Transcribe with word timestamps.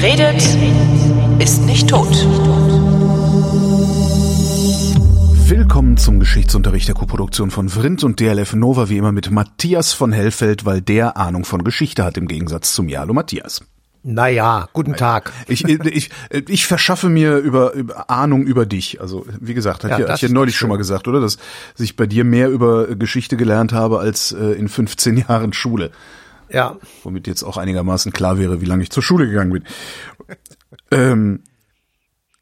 Wer 0.00 0.12
redet, 0.12 0.42
ist 1.42 1.62
nicht 1.66 1.90
tot. 1.90 2.06
Willkommen 5.48 5.96
zum 5.96 6.20
Geschichtsunterricht 6.20 6.86
der 6.86 6.94
Koproduktion 6.94 7.50
von 7.50 7.68
Vrindt 7.68 8.04
und 8.04 8.20
DLF 8.20 8.54
Nova, 8.54 8.88
wie 8.88 8.96
immer 8.96 9.10
mit 9.10 9.32
Matthias 9.32 9.92
von 9.92 10.12
Hellfeld, 10.12 10.64
weil 10.64 10.82
der 10.82 11.16
Ahnung 11.16 11.44
von 11.44 11.64
Geschichte 11.64 12.04
hat, 12.04 12.16
im 12.16 12.28
Gegensatz 12.28 12.74
zu 12.74 12.84
mir. 12.84 13.00
Hallo 13.00 13.12
Matthias. 13.12 13.64
Naja, 14.04 14.68
guten 14.72 14.94
Tag. 14.94 15.32
Ich, 15.48 15.64
ich, 15.64 16.10
ich 16.30 16.66
verschaffe 16.66 17.08
mir 17.08 17.38
über, 17.38 17.72
über 17.72 18.08
Ahnung 18.08 18.44
über 18.44 18.66
dich. 18.66 19.00
Also 19.00 19.26
wie 19.40 19.54
gesagt, 19.54 19.82
hat 19.82 19.90
ja, 19.90 19.98
ja, 19.98 20.14
ich 20.14 20.22
ja 20.22 20.28
neulich 20.28 20.56
schon 20.56 20.68
mal 20.68 20.78
gesagt, 20.78 21.08
oder? 21.08 21.20
Dass 21.20 21.38
ich 21.76 21.96
bei 21.96 22.06
dir 22.06 22.22
mehr 22.22 22.50
über 22.50 22.86
Geschichte 22.94 23.36
gelernt 23.36 23.72
habe 23.72 23.98
als 23.98 24.30
äh, 24.30 24.52
in 24.52 24.68
15 24.68 25.16
Jahren 25.28 25.52
Schule. 25.52 25.90
Ja. 26.50 26.76
Womit 27.02 27.26
jetzt 27.26 27.42
auch 27.42 27.56
einigermaßen 27.56 28.12
klar 28.12 28.38
wäre, 28.38 28.60
wie 28.60 28.66
lange 28.66 28.82
ich 28.82 28.90
zur 28.90 29.02
Schule 29.02 29.26
gegangen 29.26 29.52
bin. 29.52 29.64
ähm, 30.90 31.42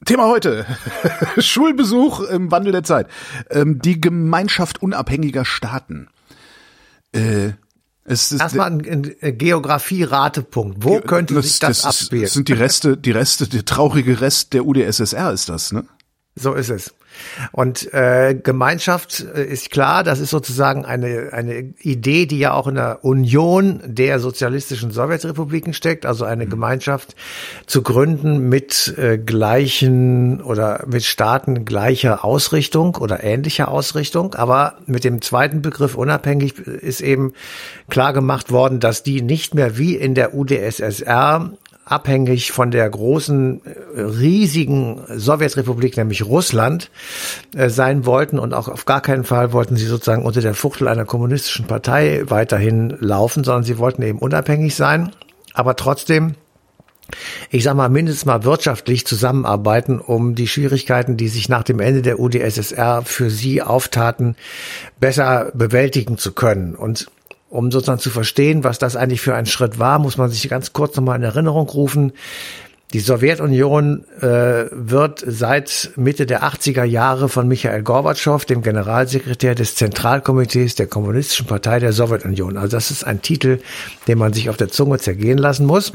Thema 0.05 0.29
heute. 0.29 0.67
Schulbesuch 1.39 2.21
im 2.21 2.51
Wandel 2.51 2.73
der 2.73 2.85
Zeit. 2.85 3.09
Ähm, 3.51 3.81
die 3.81 4.01
Gemeinschaft 4.01 4.83
unabhängiger 4.83 5.45
Staaten. 5.45 6.09
Äh, 7.13 7.53
es 8.05 8.31
ist 8.31 8.41
Erstmal 8.41 8.71
ein, 8.71 9.17
ein 9.21 9.39
Geografie-Ratepunkt. 9.39 10.85
Wo 10.85 11.01
könnte 11.01 11.35
das, 11.35 11.47
sich 11.47 11.59
das, 11.59 11.83
das 11.83 11.85
abspielen? 11.87 12.23
Das 12.23 12.35
sind 12.35 12.49
die 12.49 12.53
Reste, 12.53 12.97
die 12.97 13.11
Reste, 13.11 13.49
der 13.49 13.65
traurige 13.65 14.21
Rest 14.21 14.53
der 14.53 14.65
UdSSR 14.65 15.33
ist 15.33 15.49
das, 15.49 15.73
ne? 15.73 15.85
So 16.39 16.53
ist 16.53 16.69
es. 16.69 16.95
Und 17.51 17.95
äh, 17.95 18.35
Gemeinschaft 18.35 19.25
äh, 19.35 19.43
ist 19.43 19.71
klar, 19.71 20.05
das 20.05 20.21
ist 20.21 20.29
sozusagen 20.29 20.85
eine, 20.85 21.31
eine 21.33 21.73
Idee, 21.81 22.27
die 22.27 22.39
ja 22.39 22.53
auch 22.53 22.67
in 22.67 22.75
der 22.75 23.07
Union 23.07 23.81
der 23.87 24.19
sozialistischen 24.19 24.91
Sowjetrepubliken 24.91 25.73
steckt, 25.73 26.05
also 26.05 26.27
eine 26.27 26.45
mhm. 26.45 26.51
Gemeinschaft 26.51 27.17
zu 27.67 27.81
gründen 27.81 28.51
mit 28.51 28.95
äh, 28.99 29.17
gleichen 29.17 30.43
oder 30.43 30.85
mit 30.87 31.05
Staaten 31.05 31.65
gleicher 31.65 32.23
Ausrichtung 32.23 32.97
oder 32.97 33.25
ähnlicher 33.25 33.69
Ausrichtung. 33.69 34.35
Aber 34.35 34.75
mit 34.85 35.05
dem 35.05 35.23
zweiten 35.23 35.63
Begriff 35.63 35.95
unabhängig 35.95 36.59
ist 36.59 37.01
eben 37.01 37.33
klar 37.89 38.13
gemacht 38.13 38.53
worden, 38.53 38.79
dass 38.79 39.03
die 39.03 39.23
nicht 39.23 39.55
mehr 39.55 39.79
wie 39.79 39.97
in 39.97 40.15
der 40.15 40.35
UdSSR 40.35 41.53
abhängig 41.87 42.51
von 42.53 42.71
der 42.71 42.91
großen, 42.91 43.63
äh, 43.65 44.01
riesigen 44.01 45.03
Sowjetrepublik, 45.09 45.97
nämlich 45.97 46.27
Russland, 46.27 46.91
äh, 47.57 47.71
sein 47.71 48.05
wollten 48.05 48.39
und 48.39 48.53
auch 48.53 48.69
auf 48.69 48.85
gar 48.85 49.01
keinen 49.01 49.25
Fall 49.25 49.53
wollten 49.53 49.77
sie 49.77 49.87
sozusagen 49.87 50.25
unter 50.25 50.41
der 50.41 50.55
Fuchtel 50.55 50.89
einer 50.89 51.05
kommunistischen 51.05 51.67
Partei 51.67 52.25
weiterhin 52.27 52.97
laufen, 53.01 53.45
sondern 53.45 53.63
sie 53.63 53.79
wollten 53.79 54.03
eben 54.03 54.19
unabhängig 54.19 54.75
sein, 54.75 55.13
aber 55.55 55.77
trotzdem 55.77 56.35
ich 57.51 57.63
sag 57.63 57.77
mal, 57.77 57.89
mindestens 57.89 58.25
mal 58.25 58.43
wirtschaftlich 58.43 59.07
zusammenarbeiten, 59.07 60.01
um 60.01 60.35
die 60.35 60.49
Schwierigkeiten, 60.49 61.17
die 61.17 61.29
sich 61.29 61.49
nach 61.49 61.63
dem 61.63 61.79
Ende 61.79 62.03
der 62.03 62.19
UdSSR 62.19 63.03
für 63.05 63.31
sie 63.31 63.63
auftaten, 63.63 64.35
besser 64.99 65.53
bewältigen 65.55 66.19
zu 66.19 66.33
können. 66.33 66.75
Und 66.75 67.07
um 67.49 67.71
sozusagen 67.71 68.01
zu 68.01 68.11
verstehen, 68.11 68.65
was 68.65 68.79
das 68.79 68.97
eigentlich 68.97 69.21
für 69.21 69.35
ein 69.35 69.47
Schritt 69.47 69.79
war, 69.79 69.99
muss 69.99 70.17
man 70.17 70.31
sich 70.31 70.49
ganz 70.49 70.73
kurz 70.73 70.97
nochmal 70.97 71.17
in 71.17 71.23
Erinnerung 71.23 71.69
rufen. 71.69 72.13
Die 72.93 73.01
Sowjetunion 73.01 74.05
äh, 74.21 74.67
wird 74.71 75.25
seit 75.27 75.91
Mitte 75.97 76.25
der 76.25 76.45
80er 76.45 76.85
Jahre 76.85 77.29
von 77.29 77.49
Michael 77.49 77.83
Gorbatschow, 77.83 78.45
dem 78.45 78.63
Generalsekretär 78.63 79.57
des 79.57 79.75
Zentralkomitees 79.75 80.77
der 80.77 80.87
Kommunistischen 80.87 81.47
Partei 81.47 81.81
der 81.81 81.93
Sowjetunion. 81.93 82.57
Also 82.57 82.77
das 82.77 82.93
ist 82.93 83.05
ein 83.05 83.23
Titel, 83.23 83.61
den 84.07 84.19
man 84.19 84.33
sich 84.33 84.51
auf 84.51 84.57
der 84.57 84.69
Zunge 84.69 84.99
zergehen 84.99 85.39
lassen 85.39 85.67
muss. 85.67 85.93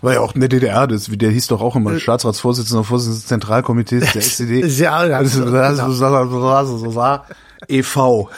War 0.00 0.14
ja 0.14 0.20
auch 0.20 0.34
in 0.34 0.40
der 0.40 0.48
DDR, 0.48 0.86
das, 0.86 1.08
der 1.10 1.30
hieß 1.30 1.48
doch 1.48 1.60
auch 1.60 1.76
immer 1.76 1.92
äh, 1.92 2.00
Staatsratsvorsitzender, 2.00 2.82
Vorsitzender 2.82 3.20
des 3.20 3.26
Zentralkomitees 3.26 4.12
der 4.12 4.22
SED. 4.22 4.66
Ja, 4.78 5.04
ja, 5.04 5.20
genau. 5.20 5.50
e.V. 7.68 8.30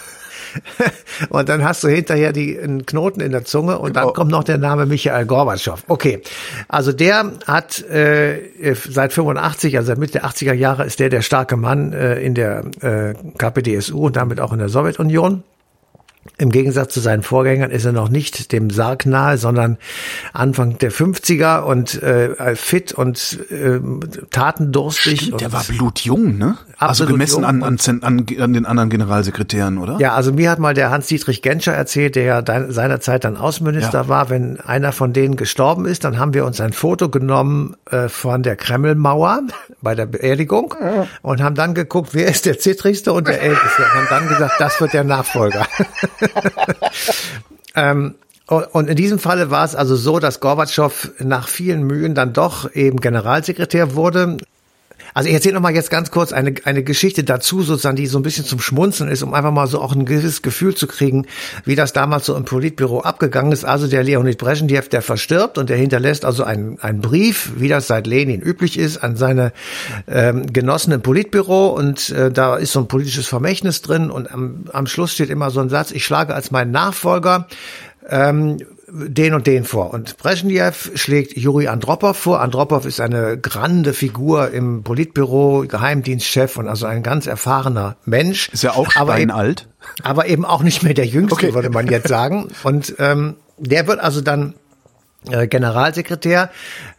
und 1.29 1.49
dann 1.49 1.65
hast 1.65 1.85
du 1.85 1.89
hinterher 1.89 2.33
die, 2.33 2.59
einen 2.59 2.87
Knoten 2.87 3.21
in 3.21 3.33
der 3.33 3.45
Zunge 3.45 3.79
und 3.79 3.97
dann 3.97 4.07
oh. 4.07 4.13
kommt 4.13 4.31
noch 4.31 4.45
der 4.45 4.59
Name 4.59 4.87
Michael 4.87 5.27
Gorbatschow. 5.27 5.83
Okay, 5.89 6.23
also 6.69 6.93
der 6.93 7.33
hat 7.47 7.81
äh, 7.83 8.75
seit 8.89 9.13
85, 9.13 9.77
also 9.77 9.89
seit 9.89 9.99
Mitte 9.99 10.13
der 10.13 10.25
80er 10.25 10.53
Jahre 10.53 10.85
ist 10.85 11.01
der 11.01 11.09
der 11.09 11.23
starke 11.23 11.57
Mann 11.57 11.93
äh, 11.93 12.21
in 12.21 12.35
der 12.35 12.65
äh, 12.81 13.15
KPDSU 13.37 14.07
und 14.07 14.17
damit 14.17 14.41
auch 14.41 14.53
in 14.53 14.59
der 14.59 14.69
Sowjetunion. 14.69 15.43
Im 16.37 16.51
Gegensatz 16.51 16.95
zu 16.95 17.01
seinen 17.01 17.23
Vorgängern 17.23 17.71
ist 17.71 17.85
er 17.85 17.93
noch 17.93 18.09
nicht 18.09 18.53
dem 18.53 18.71
Sarg 18.71 19.07
nahe, 19.07 19.39
sondern 19.39 19.79
Anfang 20.33 20.79
der 20.79 20.93
50er 20.93 21.61
und 21.63 22.03
äh, 22.03 22.55
fit 22.55 22.93
und 22.93 23.39
äh, 23.51 23.81
tatendurstig. 24.31 25.23
Stimmt, 25.23 25.41
der 25.41 25.53
war 25.53 25.65
blutjung, 25.65 26.39
ne? 26.39 26.57
Also 26.77 27.07
gemessen 27.07 27.45
an, 27.45 27.63
an, 27.63 27.79
an, 28.03 28.27
an 28.39 28.53
den 28.53 28.67
anderen 28.67 28.91
Generalsekretären, 28.91 29.79
oder? 29.79 29.97
Ja, 29.99 30.15
also 30.15 30.33
mir 30.33 30.51
hat 30.51 30.59
mal 30.59 30.75
der 30.75 30.91
Hans-Dietrich 30.91 31.43
Genscher 31.43 31.73
erzählt, 31.73 32.15
der 32.15 32.25
ja 32.25 32.71
seinerzeit 32.71 33.25
dann 33.25 33.37
Außenminister 33.37 34.03
ja. 34.03 34.09
war, 34.09 34.31
wenn 34.31 34.61
einer 34.61 34.93
von 34.93 35.13
denen 35.13 35.37
gestorben 35.37 35.87
ist, 35.87 36.05
dann 36.05 36.19
haben 36.19 36.35
wir 36.35 36.45
uns 36.45 36.61
ein 36.61 36.73
Foto 36.73 37.09
genommen 37.09 37.77
äh, 37.91 38.09
von 38.09 38.43
der 38.43 38.57
Kremlmauer 38.57 39.43
bei 39.83 39.95
der 39.95 40.07
Beerdigung 40.07 40.75
und 41.23 41.43
haben 41.43 41.55
dann 41.55 41.75
geguckt, 41.75 42.11
wer 42.13 42.29
ist 42.29 42.47
der 42.47 42.59
zittrigste 42.59 43.13
und 43.13 43.29
der 43.29 43.43
älteste 43.43 43.83
und 43.83 43.95
haben 43.95 44.07
dann 44.11 44.29
gesagt, 44.29 44.55
das 44.61 44.81
wird 44.81 44.93
der 44.93 45.05
Nachfolger. 45.05 45.67
ähm, 47.75 48.15
und 48.49 48.89
in 48.89 48.97
diesem 48.97 49.19
Falle 49.19 49.51
war 49.51 49.65
es 49.65 49.75
also 49.75 49.95
so, 49.95 50.19
dass 50.19 50.41
Gorbatschow 50.41 51.13
nach 51.19 51.49
vielen 51.49 51.83
Mühen 51.83 52.15
dann 52.15 52.33
doch 52.33 52.75
eben 52.75 52.99
Generalsekretär 52.99 53.95
wurde. 53.95 54.39
Also 55.19 55.31
ich 55.31 55.35
erzähle 55.35 55.55
noch 55.55 55.63
mal 55.63 55.75
jetzt 55.75 55.91
ganz 55.91 56.13
kurz 56.13 56.33
eine, 56.33 56.55
eine 56.63 56.85
Geschichte 56.85 57.25
dazu, 57.25 57.63
sozusagen, 57.63 57.97
die 57.97 58.07
so 58.07 58.21
ein 58.21 58.23
bisschen 58.23 58.45
zum 58.45 58.61
Schmunzeln 58.61 59.11
ist, 59.11 59.25
um 59.25 59.35
einfach 59.35 59.51
mal 59.51 59.67
so 59.67 59.81
auch 59.81 59.93
ein 59.93 60.05
gewisses 60.05 60.43
Gefühl 60.43 60.77
zu 60.77 60.87
kriegen, 60.87 61.27
wie 61.65 61.75
das 61.75 61.93
damals 61.93 62.25
so 62.25 62.37
im 62.37 62.45
Politbüro 62.45 63.01
abgegangen 63.01 63.51
ist. 63.51 63.65
Also 63.65 63.89
der 63.89 64.05
Leonid 64.05 64.39
Brezhnev, 64.39 64.89
der 64.89 65.03
verstirbt 65.03 65.59
und 65.59 65.71
der 65.71 65.77
hinterlässt 65.77 66.25
also 66.25 66.45
einen, 66.45 66.79
einen 66.79 67.01
Brief, 67.01 67.51
wie 67.57 67.67
das 67.67 67.89
seit 67.89 68.07
Lenin 68.07 68.41
üblich 68.41 68.79
ist, 68.79 68.99
an 68.99 69.17
seine 69.17 69.53
ähm, 70.07 70.53
Genossen 70.53 70.93
im 70.93 71.03
Politbüro 71.03 71.67
und 71.67 72.11
äh, 72.11 72.31
da 72.31 72.55
ist 72.55 72.71
so 72.71 72.79
ein 72.79 72.87
politisches 72.87 73.27
Vermächtnis 73.27 73.83
drin 73.83 74.13
und 74.13 74.31
am, 74.31 74.67
am 74.73 74.87
Schluss 74.87 75.15
steht 75.15 75.31
immer 75.31 75.51
so 75.51 75.59
ein 75.59 75.69
Satz, 75.69 75.91
ich 75.91 76.05
schlage 76.05 76.33
als 76.33 76.53
meinen 76.53 76.71
Nachfolger 76.71 77.49
ähm, 78.09 78.59
den 78.91 79.35
und 79.35 79.47
den 79.47 79.65
vor. 79.65 79.93
Und 79.93 80.17
Brezhnev 80.17 80.91
schlägt 80.95 81.37
Juri 81.37 81.69
Andropov 81.69 82.17
vor. 82.17 82.41
Andropov 82.41 82.87
ist 82.87 83.01
eine 83.01 83.39
grande 83.39 83.93
Figur 83.93 84.51
im 84.51 84.83
Politbüro, 84.83 85.65
Geheimdienstchef 85.69 86.57
und 86.57 86.69
also 86.69 86.87
ein 86.87 87.03
ganz 87.03 87.27
erfahrener 87.27 87.97
Mensch. 88.05 88.49
Ist 88.51 88.63
ja 88.63 88.75
auch 88.75 88.91
steinalt. 88.91 89.69
Aber 89.69 89.87
eben, 89.99 90.05
aber 90.05 90.27
eben 90.29 90.45
auch 90.45 90.63
nicht 90.63 90.83
mehr 90.83 90.95
der 90.95 91.07
Jüngste, 91.07 91.35
okay. 91.35 91.55
würde 91.55 91.71
man 91.71 91.87
jetzt 91.87 92.09
sagen. 92.09 92.49
Und 92.63 92.95
ähm, 92.99 93.37
der 93.59 93.87
wird 93.87 94.01
also 94.01 94.21
dann 94.21 94.55
Generalsekretär, 95.25 96.49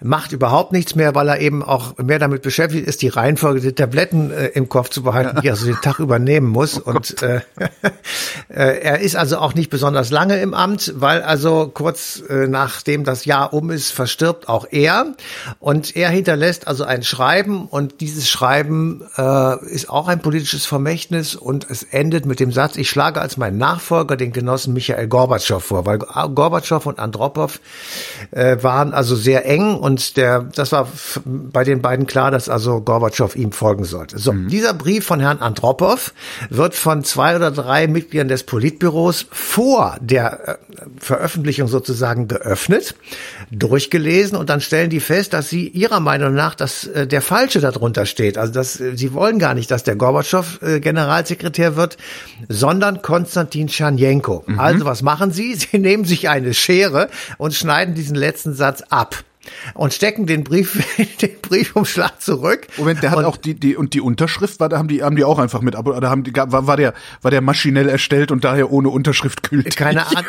macht 0.01 0.33
überhaupt 0.33 0.73
nichts 0.73 0.93
mehr, 0.93 1.15
weil 1.15 1.29
er 1.29 1.39
eben 1.39 1.63
auch 1.63 1.97
mehr 1.97 2.19
damit 2.19 2.41
beschäftigt 2.41 2.85
ist, 2.85 3.01
die 3.01 3.07
Reihenfolge 3.07 3.61
der 3.61 3.75
Tabletten 3.75 4.29
äh, 4.29 4.47
im 4.47 4.67
Kopf 4.67 4.89
zu 4.89 5.03
behalten, 5.03 5.39
die 5.41 5.47
er 5.47 5.55
so 5.55 5.65
den 5.65 5.79
Tag 5.81 5.99
übernehmen 5.99 6.47
muss. 6.47 6.85
Oh 6.85 6.91
und 6.91 7.21
äh, 7.23 7.37
äh, 8.49 8.79
er 8.81 8.99
ist 8.99 9.15
also 9.15 9.37
auch 9.37 9.55
nicht 9.55 9.69
besonders 9.69 10.11
lange 10.11 10.39
im 10.41 10.53
Amt, 10.53 10.93
weil 10.97 11.21
also 11.21 11.71
kurz 11.73 12.21
äh, 12.29 12.47
nachdem 12.47 13.05
das 13.05 13.23
Jahr 13.23 13.53
um 13.53 13.71
ist, 13.71 13.91
verstirbt 13.91 14.49
auch 14.49 14.67
er. 14.69 15.13
Und 15.59 15.95
er 15.95 16.09
hinterlässt 16.09 16.67
also 16.67 16.83
ein 16.83 17.03
Schreiben 17.03 17.67
und 17.67 18.01
dieses 18.01 18.29
Schreiben 18.29 19.01
äh, 19.17 19.65
ist 19.65 19.89
auch 19.89 20.09
ein 20.09 20.21
politisches 20.21 20.65
Vermächtnis 20.65 21.35
und 21.35 21.69
es 21.69 21.83
endet 21.83 22.25
mit 22.25 22.41
dem 22.41 22.51
Satz, 22.51 22.75
ich 22.75 22.89
schlage 22.89 23.21
als 23.21 23.37
mein 23.37 23.57
Nachfolger 23.57 24.17
den 24.17 24.33
Genossen 24.33 24.73
Michael 24.73 25.07
Gorbatschow 25.07 25.63
vor, 25.63 25.85
weil 25.85 25.99
Gorbatschow 25.99 26.85
und 26.85 26.99
Andropov 26.99 27.59
äh, 28.31 28.57
waren 28.61 28.93
also 28.93 29.15
sehr 29.15 29.45
eng 29.45 29.75
und 29.75 30.17
der, 30.17 30.41
das 30.55 30.71
war 30.71 30.87
bei 31.25 31.63
den 31.63 31.81
beiden 31.81 32.07
klar, 32.07 32.31
dass 32.31 32.49
also 32.49 32.81
Gorbatschow 32.81 33.35
ihm 33.35 33.51
folgen 33.51 33.85
sollte. 33.85 34.19
So, 34.19 34.33
mhm. 34.33 34.47
dieser 34.47 34.73
Brief 34.73 35.05
von 35.05 35.19
Herrn 35.19 35.39
Andropov 35.39 36.13
wird 36.49 36.75
von 36.75 37.03
zwei 37.03 37.35
oder 37.35 37.51
drei 37.51 37.87
Mitgliedern 37.87 38.27
des 38.27 38.43
Politbüros 38.43 39.27
vor 39.31 39.97
der 40.01 40.47
äh, 40.47 40.55
Veröffentlichung 40.99 41.67
sozusagen 41.67 42.27
geöffnet, 42.27 42.95
durchgelesen 43.51 44.37
und 44.37 44.49
dann 44.49 44.61
stellen 44.61 44.89
die 44.89 44.99
fest, 44.99 45.33
dass 45.33 45.49
sie 45.49 45.67
ihrer 45.67 45.99
Meinung 45.99 46.33
nach, 46.33 46.55
dass 46.55 46.87
äh, 46.87 47.07
der 47.07 47.21
Falsche 47.21 47.59
darunter 47.59 48.05
steht. 48.05 48.37
Also 48.37 48.53
dass 48.53 48.79
äh, 48.79 48.95
sie 48.95 49.13
wollen 49.13 49.39
gar 49.39 49.53
nicht, 49.53 49.71
dass 49.71 49.83
der 49.83 49.95
Gorbatschow 49.95 50.61
äh, 50.61 50.79
Generalsekretär 50.79 51.75
wird, 51.75 51.97
sondern 52.47 53.01
Konstantin 53.01 53.67
Tschernjenko. 53.67 54.43
Mhm. 54.45 54.59
Also 54.59 54.85
was 54.85 55.01
machen 55.01 55.31
sie? 55.31 55.55
Sie 55.59 55.77
nehmen 55.77 56.05
sich 56.05 56.29
eine 56.29 56.53
Schere 56.53 57.09
und 57.37 57.53
schneiden 57.53 57.95
diesen 57.99 58.15
letzten 58.15 58.53
Satz 58.53 58.81
ab 58.89 59.23
und 59.73 59.93
stecken 59.93 60.25
den 60.25 60.43
Brief, 60.43 60.83
den 61.21 61.41
Briefumschlag 61.41 62.21
zurück. 62.21 62.67
Moment, 62.77 63.03
der 63.03 63.11
hat 63.11 63.19
und, 63.19 63.25
auch 63.25 63.37
die, 63.37 63.55
die, 63.55 63.75
und 63.75 63.93
die 63.93 64.01
Unterschrift 64.01 64.59
war, 64.59 64.69
da 64.69 64.77
haben 64.77 64.87
die, 64.87 65.03
haben 65.03 65.15
die 65.15 65.23
auch 65.23 65.39
einfach 65.39 65.61
mit, 65.61 65.75
aber 65.75 65.99
da 65.99 66.09
haben 66.09 66.23
die, 66.23 66.35
war, 66.35 66.67
war 66.67 66.77
der, 66.77 66.93
war 67.21 67.31
der 67.31 67.41
maschinell 67.41 67.89
erstellt 67.89 68.31
und 68.31 68.43
daher 68.43 68.71
ohne 68.71 68.89
Unterschrift 68.89 69.43
kühlt. 69.43 69.75
Keine 69.75 70.05
Ahnung. 70.07 70.25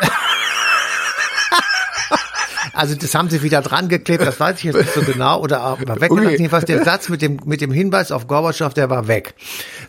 Also 2.73 2.95
das 2.95 3.13
haben 3.15 3.29
sie 3.29 3.43
wieder 3.43 3.61
dran 3.61 3.89
geklebt, 3.89 4.25
das 4.25 4.39
weiß 4.39 4.57
ich 4.59 4.63
jetzt 4.63 4.77
nicht 4.77 4.93
so 4.93 5.01
genau, 5.01 5.41
oder 5.41 5.65
auch 5.65 5.81
oder 5.81 5.99
weggelassen. 5.99 6.27
Okay. 6.27 6.37
Jedenfalls 6.37 6.65
der 6.65 6.83
Satz 6.83 7.09
mit 7.09 7.21
dem, 7.21 7.39
mit 7.45 7.59
dem 7.59 7.71
Hinweis 7.71 8.11
auf 8.11 8.27
Gorbatschow, 8.27 8.73
der 8.73 8.89
war 8.89 9.07
weg. 9.07 9.35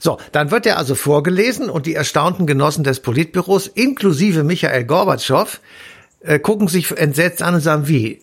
So, 0.00 0.18
dann 0.32 0.50
wird 0.50 0.66
er 0.66 0.78
also 0.78 0.94
vorgelesen 0.94 1.70
und 1.70 1.86
die 1.86 1.94
erstaunten 1.94 2.46
Genossen 2.46 2.82
des 2.82 3.00
Politbüros, 3.00 3.68
inklusive 3.68 4.42
Michael 4.42 4.84
Gorbatschow, 4.84 5.60
äh, 6.24 6.38
gucken 6.38 6.68
sich 6.68 6.96
entsetzt 6.96 7.42
an 7.42 7.54
und 7.54 7.60
sagen, 7.60 7.88
wie, 7.88 8.20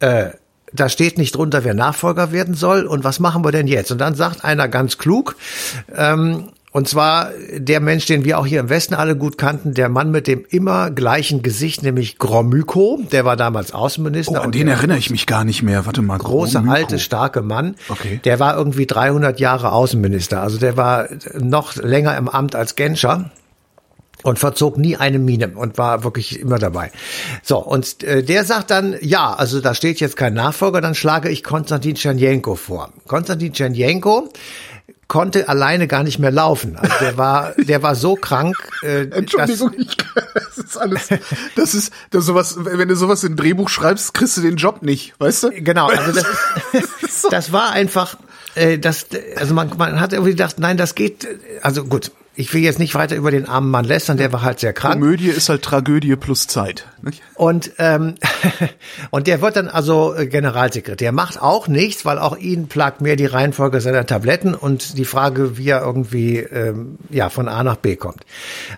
äh, 0.00 0.30
da 0.72 0.88
steht 0.88 1.18
nicht 1.18 1.36
drunter, 1.36 1.64
wer 1.64 1.74
Nachfolger 1.74 2.32
werden 2.32 2.54
soll 2.54 2.84
und 2.86 3.04
was 3.04 3.20
machen 3.20 3.44
wir 3.44 3.52
denn 3.52 3.66
jetzt? 3.66 3.92
Und 3.92 3.98
dann 3.98 4.14
sagt 4.14 4.44
einer 4.44 4.68
ganz 4.68 4.98
klug, 4.98 5.36
ähm, 5.94 6.48
und 6.72 6.88
zwar 6.88 7.30
der 7.56 7.78
Mensch, 7.78 8.06
den 8.06 8.24
wir 8.24 8.36
auch 8.36 8.46
hier 8.46 8.58
im 8.58 8.68
Westen 8.68 8.94
alle 8.94 9.16
gut 9.16 9.38
kannten, 9.38 9.74
der 9.74 9.88
Mann 9.88 10.10
mit 10.10 10.26
dem 10.26 10.44
immer 10.50 10.90
gleichen 10.90 11.40
Gesicht, 11.40 11.84
nämlich 11.84 12.18
Gromyko, 12.18 13.00
der 13.12 13.24
war 13.24 13.36
damals 13.36 13.72
Außenminister. 13.72 14.32
Oh, 14.32 14.40
an 14.40 14.46
und 14.46 14.56
den 14.56 14.66
erinnere 14.66 14.98
ich 14.98 15.08
mich 15.08 15.26
gar 15.26 15.44
nicht 15.44 15.62
mehr. 15.62 15.86
Warte 15.86 16.02
mal. 16.02 16.18
große, 16.18 16.54
Gromyko. 16.54 16.74
alte, 16.74 16.98
starke 16.98 17.42
Mann. 17.42 17.76
Okay. 17.88 18.20
Der 18.24 18.40
war 18.40 18.56
irgendwie 18.56 18.86
300 18.86 19.38
Jahre 19.38 19.70
Außenminister. 19.70 20.42
Also 20.42 20.58
der 20.58 20.76
war 20.76 21.06
noch 21.38 21.76
länger 21.76 22.16
im 22.16 22.28
Amt 22.28 22.56
als 22.56 22.74
Genscher 22.74 23.30
und 24.24 24.38
verzog 24.38 24.78
nie 24.78 24.96
eine 24.96 25.18
Miene 25.18 25.52
und 25.54 25.78
war 25.78 26.02
wirklich 26.02 26.40
immer 26.40 26.58
dabei. 26.58 26.90
So, 27.42 27.58
und 27.58 28.02
äh, 28.02 28.22
der 28.22 28.44
sagt 28.44 28.70
dann, 28.70 28.96
ja, 29.02 29.34
also 29.34 29.60
da 29.60 29.74
steht 29.74 30.00
jetzt 30.00 30.16
kein 30.16 30.34
Nachfolger, 30.34 30.80
dann 30.80 30.94
schlage 30.94 31.28
ich 31.28 31.44
Konstantin 31.44 31.94
Tschernjenko 31.94 32.56
vor. 32.56 32.92
Konstantin 33.06 33.52
Tschernjenko 33.52 34.30
konnte 35.08 35.50
alleine 35.50 35.86
gar 35.86 36.02
nicht 36.02 36.18
mehr 36.18 36.30
laufen. 36.30 36.76
Also 36.76 36.94
der 37.00 37.18
war, 37.18 37.52
der 37.58 37.82
war 37.82 37.94
so 37.94 38.16
krank. 38.16 38.56
Äh, 38.82 39.08
Entschuldigung, 39.10 39.72
ich, 39.76 39.94
das 40.34 40.56
ist 40.56 40.78
alles, 40.78 41.08
das 41.54 41.74
ist, 41.74 41.92
das 42.10 42.20
ist 42.22 42.26
sowas, 42.26 42.56
wenn 42.58 42.88
du 42.88 42.96
sowas 42.96 43.24
in 43.24 43.34
ein 43.34 43.36
Drehbuch 43.36 43.68
schreibst, 43.68 44.14
kriegst 44.14 44.38
du 44.38 44.40
den 44.40 44.56
Job 44.56 44.82
nicht, 44.82 45.12
weißt 45.18 45.42
du? 45.42 45.50
Dass, 45.50 45.58
genau, 45.62 45.88
also 45.88 46.12
das, 46.12 47.26
das 47.30 47.52
war 47.52 47.72
einfach, 47.72 48.16
äh, 48.54 48.78
das, 48.78 49.06
also 49.36 49.52
man, 49.52 49.70
man 49.76 50.00
hat 50.00 50.14
irgendwie 50.14 50.30
gedacht, 50.32 50.58
nein, 50.58 50.78
das 50.78 50.94
geht, 50.94 51.28
also 51.60 51.84
gut, 51.84 52.10
ich 52.36 52.52
will 52.52 52.62
jetzt 52.62 52.78
nicht 52.78 52.94
weiter 52.94 53.16
über 53.16 53.30
den 53.30 53.48
armen 53.48 53.70
Mann 53.70 53.84
lästern, 53.84 54.16
der 54.16 54.32
war 54.32 54.42
halt 54.42 54.58
sehr 54.58 54.72
krank. 54.72 54.94
Komödie 54.94 55.28
ist 55.28 55.48
halt 55.48 55.62
Tragödie 55.62 56.16
plus 56.16 56.46
Zeit. 56.46 56.86
Nicht? 57.02 57.22
Und, 57.34 57.72
ähm, 57.78 58.14
und 59.10 59.26
der 59.26 59.40
wird 59.40 59.56
dann 59.56 59.68
also 59.68 60.14
äh, 60.14 60.26
Generalsekretär. 60.26 61.12
Macht 61.12 61.40
auch 61.40 61.68
nichts, 61.68 62.04
weil 62.04 62.18
auch 62.18 62.36
ihn 62.36 62.66
plagt 62.66 63.00
mehr 63.00 63.16
die 63.16 63.26
Reihenfolge 63.26 63.80
seiner 63.80 64.06
Tabletten 64.06 64.54
und 64.54 64.98
die 64.98 65.04
Frage, 65.04 65.58
wie 65.58 65.68
er 65.68 65.82
irgendwie 65.82 66.38
ähm, 66.38 66.98
ja, 67.10 67.30
von 67.30 67.48
A 67.48 67.62
nach 67.62 67.76
B 67.76 67.96
kommt. 67.96 68.22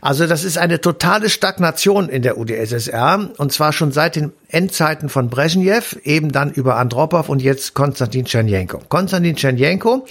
Also 0.00 0.26
das 0.26 0.44
ist 0.44 0.58
eine 0.58 0.80
totale 0.80 1.30
Stagnation 1.30 2.08
in 2.08 2.22
der 2.22 2.38
UdSSR 2.38 3.30
und 3.38 3.52
zwar 3.52 3.72
schon 3.72 3.92
seit 3.92 4.16
den 4.16 4.32
Endzeiten 4.48 5.08
von 5.08 5.28
Brezhnev, 5.28 5.96
eben 6.04 6.32
dann 6.32 6.52
über 6.52 6.76
Andropov 6.76 7.28
und 7.28 7.42
jetzt 7.42 7.74
Konstantin 7.74 8.24
Tschernjenko. 8.24 8.80
Konstantin 8.88 9.36
Tschernjenko 9.36 10.06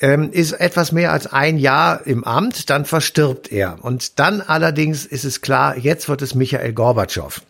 ähm, 0.00 0.30
ist 0.32 0.52
etwas 0.52 0.92
mehr 0.92 1.12
als 1.12 1.26
ein 1.26 1.58
Jahr 1.58 2.06
im 2.06 2.24
Amt, 2.24 2.70
dann 2.70 2.84
verstirbt 2.84 3.50
er. 3.50 3.78
Und 3.82 4.18
dann 4.18 4.40
allerdings 4.40 5.06
ist 5.06 5.24
es 5.24 5.40
klar, 5.40 5.76
jetzt 5.76 6.08
wird 6.08 6.22
es 6.22 6.34
Michael 6.34 6.72
Gorbatschow. 6.72 7.40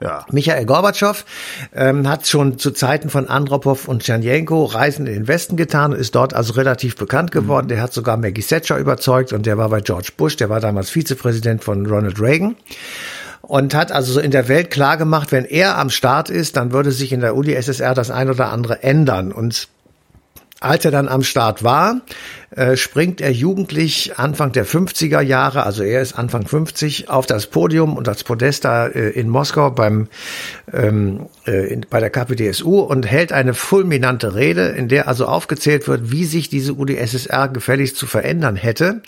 Ja. 0.00 0.26
Michael 0.30 0.66
Gorbatschow 0.66 1.24
ähm, 1.74 2.06
hat 2.08 2.26
schon 2.26 2.58
zu 2.58 2.72
Zeiten 2.72 3.08
von 3.08 3.28
Andropov 3.28 3.88
und 3.88 4.02
Tschernjenko 4.02 4.64
Reisen 4.64 5.06
in 5.06 5.14
den 5.14 5.28
Westen 5.28 5.56
getan 5.56 5.92
und 5.92 5.98
ist 5.98 6.14
dort 6.14 6.34
also 6.34 6.54
relativ 6.54 6.96
bekannt 6.96 7.30
geworden. 7.30 7.68
Der 7.68 7.80
hat 7.80 7.92
sogar 7.92 8.16
Maggie 8.16 8.42
Thatcher 8.42 8.76
überzeugt 8.76 9.32
und 9.32 9.46
der 9.46 9.56
war 9.56 9.68
bei 9.70 9.80
George 9.80 10.10
Bush, 10.16 10.36
der 10.36 10.50
war 10.50 10.60
damals 10.60 10.90
Vizepräsident 10.90 11.64
von 11.64 11.86
Ronald 11.86 12.20
Reagan 12.20 12.56
und 13.46 13.74
hat 13.74 13.92
also 13.92 14.12
so 14.12 14.20
in 14.20 14.30
der 14.30 14.48
Welt 14.48 14.70
klar 14.70 14.96
gemacht, 14.96 15.32
wenn 15.32 15.44
er 15.44 15.78
am 15.78 15.90
Start 15.90 16.30
ist, 16.30 16.56
dann 16.56 16.72
würde 16.72 16.92
sich 16.92 17.12
in 17.12 17.20
der 17.20 17.36
UdSSR 17.36 17.94
das 17.94 18.10
ein 18.10 18.30
oder 18.30 18.50
andere 18.50 18.82
ändern. 18.82 19.32
Und 19.32 19.68
als 20.60 20.84
er 20.84 20.90
dann 20.90 21.08
am 21.08 21.22
Start 21.22 21.62
war, 21.62 22.00
äh, 22.50 22.76
springt 22.76 23.20
er 23.20 23.30
jugendlich 23.30 24.18
Anfang 24.18 24.52
der 24.52 24.66
50er 24.66 25.20
Jahre, 25.20 25.64
also 25.64 25.82
er 25.82 26.00
ist 26.00 26.14
Anfang 26.14 26.46
50, 26.46 27.10
auf 27.10 27.26
das 27.26 27.48
Podium 27.48 27.96
und 27.96 28.06
das 28.06 28.24
Podest 28.24 28.64
da 28.64 28.86
äh, 28.86 29.10
in 29.10 29.28
Moskau 29.28 29.70
beim 29.70 30.08
ähm, 30.72 31.26
äh, 31.46 31.72
in, 31.72 31.86
bei 31.90 32.00
der 32.00 32.10
KPDSU 32.10 32.80
und 32.80 33.04
hält 33.04 33.32
eine 33.32 33.52
fulminante 33.52 34.34
Rede, 34.34 34.68
in 34.68 34.88
der 34.88 35.06
also 35.06 35.26
aufgezählt 35.26 35.86
wird, 35.86 36.10
wie 36.10 36.24
sich 36.24 36.48
diese 36.48 36.72
UdSSR 36.72 37.48
gefälligst 37.48 37.96
zu 37.96 38.06
verändern 38.06 38.56
hätte, 38.56 39.02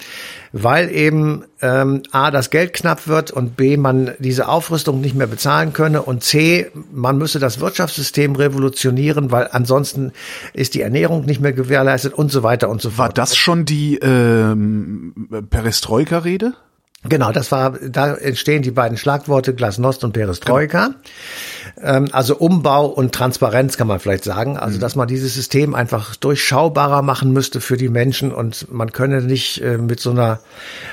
weil 0.53 0.91
eben 0.91 1.45
ähm, 1.63 2.03
a 2.13 2.31
das 2.31 2.51
Geld 2.51 2.73
knapp 2.73 3.09
wird 3.09 3.31
und 3.31 3.57
b 3.57 3.77
man 3.77 4.13
diese 4.19 4.49
Aufrüstung 4.49 5.01
nicht 5.01 5.15
mehr 5.15 5.27
bezahlen 5.27 5.73
könne 5.73 6.03
und 6.03 6.23
c 6.23 6.71
man 6.93 7.19
müsse 7.19 7.39
das 7.39 7.61
Wirtschaftssystem 7.61 8.37
revolutionieren, 8.37 9.31
weil 9.31 9.49
ansonsten 9.53 10.13
ist 10.53 10.75
die 10.75 10.83
Ernährung 10.83 11.25
nicht 11.25 11.41
mehr 11.41 11.53
gewährleistet 11.53 12.15
und 12.15 12.31
so 12.31 12.43
weiter 12.43 12.69
und 12.69 12.83
so 12.83 12.91
fort. 12.91 12.99
War 12.99 13.13
das 13.13 13.37
schon 13.37 13.65
die 13.65 13.97
ähm, 13.99 15.15
Perestroika-Rede? 15.51 16.55
Genau, 17.05 17.31
das 17.31 17.53
war, 17.53 17.79
da 17.79 18.15
entstehen 18.15 18.63
die 18.63 18.71
beiden 18.71 18.97
Schlagworte 18.99 19.55
Glasnost 19.55 20.03
und 20.03 20.13
Perestroika. 20.13 20.91
Ähm, 21.83 22.09
also 22.13 22.37
Umbau 22.37 22.87
und 22.87 23.13
Transparenz 23.15 23.77
kann 23.77 23.87
man 23.87 24.01
vielleicht 24.01 24.25
sagen. 24.25 24.57
Also, 24.57 24.79
dass 24.79 24.97
man 24.97 25.07
dieses 25.07 25.35
System 25.35 25.75
einfach 25.75 26.17
durchschaubarer 26.17 27.03
machen 27.03 27.33
müsste 27.33 27.61
für 27.61 27.77
die 27.77 27.89
Menschen 27.89 28.33
und 28.33 28.73
man 28.73 28.93
könne 28.93 29.23
nicht 29.23 29.63
äh, 29.63 29.79
mit 29.79 30.01
so 30.01 30.11
einer 30.11 30.41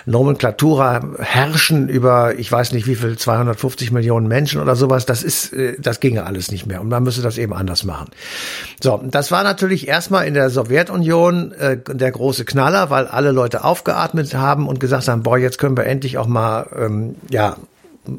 Nomenklatura 0.06 1.04
herrschen 1.20 1.90
über, 1.90 2.38
ich 2.38 2.52
weiß 2.52 2.74
nicht 2.74 2.86
wie 2.86 2.96
viel, 2.96 3.18
250 3.18 3.92
Millionen 3.92 4.28
Menschen 4.28 4.62
oder 4.62 4.76
sowas. 4.76 5.06
Das 5.06 5.24
ist, 5.24 5.54
äh, 5.54 5.76
das 5.80 6.00
ginge 6.00 6.26
alles 6.26 6.52
nicht 6.52 6.66
mehr 6.66 6.82
und 6.82 6.90
man 6.90 7.04
müsste 7.04 7.22
das 7.22 7.38
eben 7.38 7.54
anders 7.54 7.86
machen. 7.86 8.10
So, 8.82 9.02
das 9.04 9.32
war 9.32 9.44
natürlich 9.44 9.88
erstmal 9.88 10.28
in 10.28 10.34
der 10.34 10.50
Sowjetunion 10.50 11.54
äh, 11.54 11.78
der 11.78 12.12
große 12.12 12.46
Knaller, 12.46 12.90
weil 12.90 13.08
alle 13.08 13.32
Leute 13.32 13.64
aufgeatmet 13.64 14.36
haben 14.36 14.68
und 14.68 14.80
gesagt 14.80 15.08
haben, 15.08 15.24
boah, 15.24 15.38
jetzt 15.38 15.58
können 15.58 15.78
wir 15.78 15.86
endlich 15.86 16.03
auch 16.18 16.28
mal, 16.28 16.68
ähm, 16.78 17.16
ja, 17.30 17.58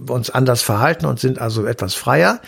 uns 0.08 0.30
anders 0.30 0.62
verhalten 0.62 1.06
und 1.06 1.20
sind 1.20 1.38
also 1.38 1.66
etwas 1.66 1.94
freier. 1.94 2.40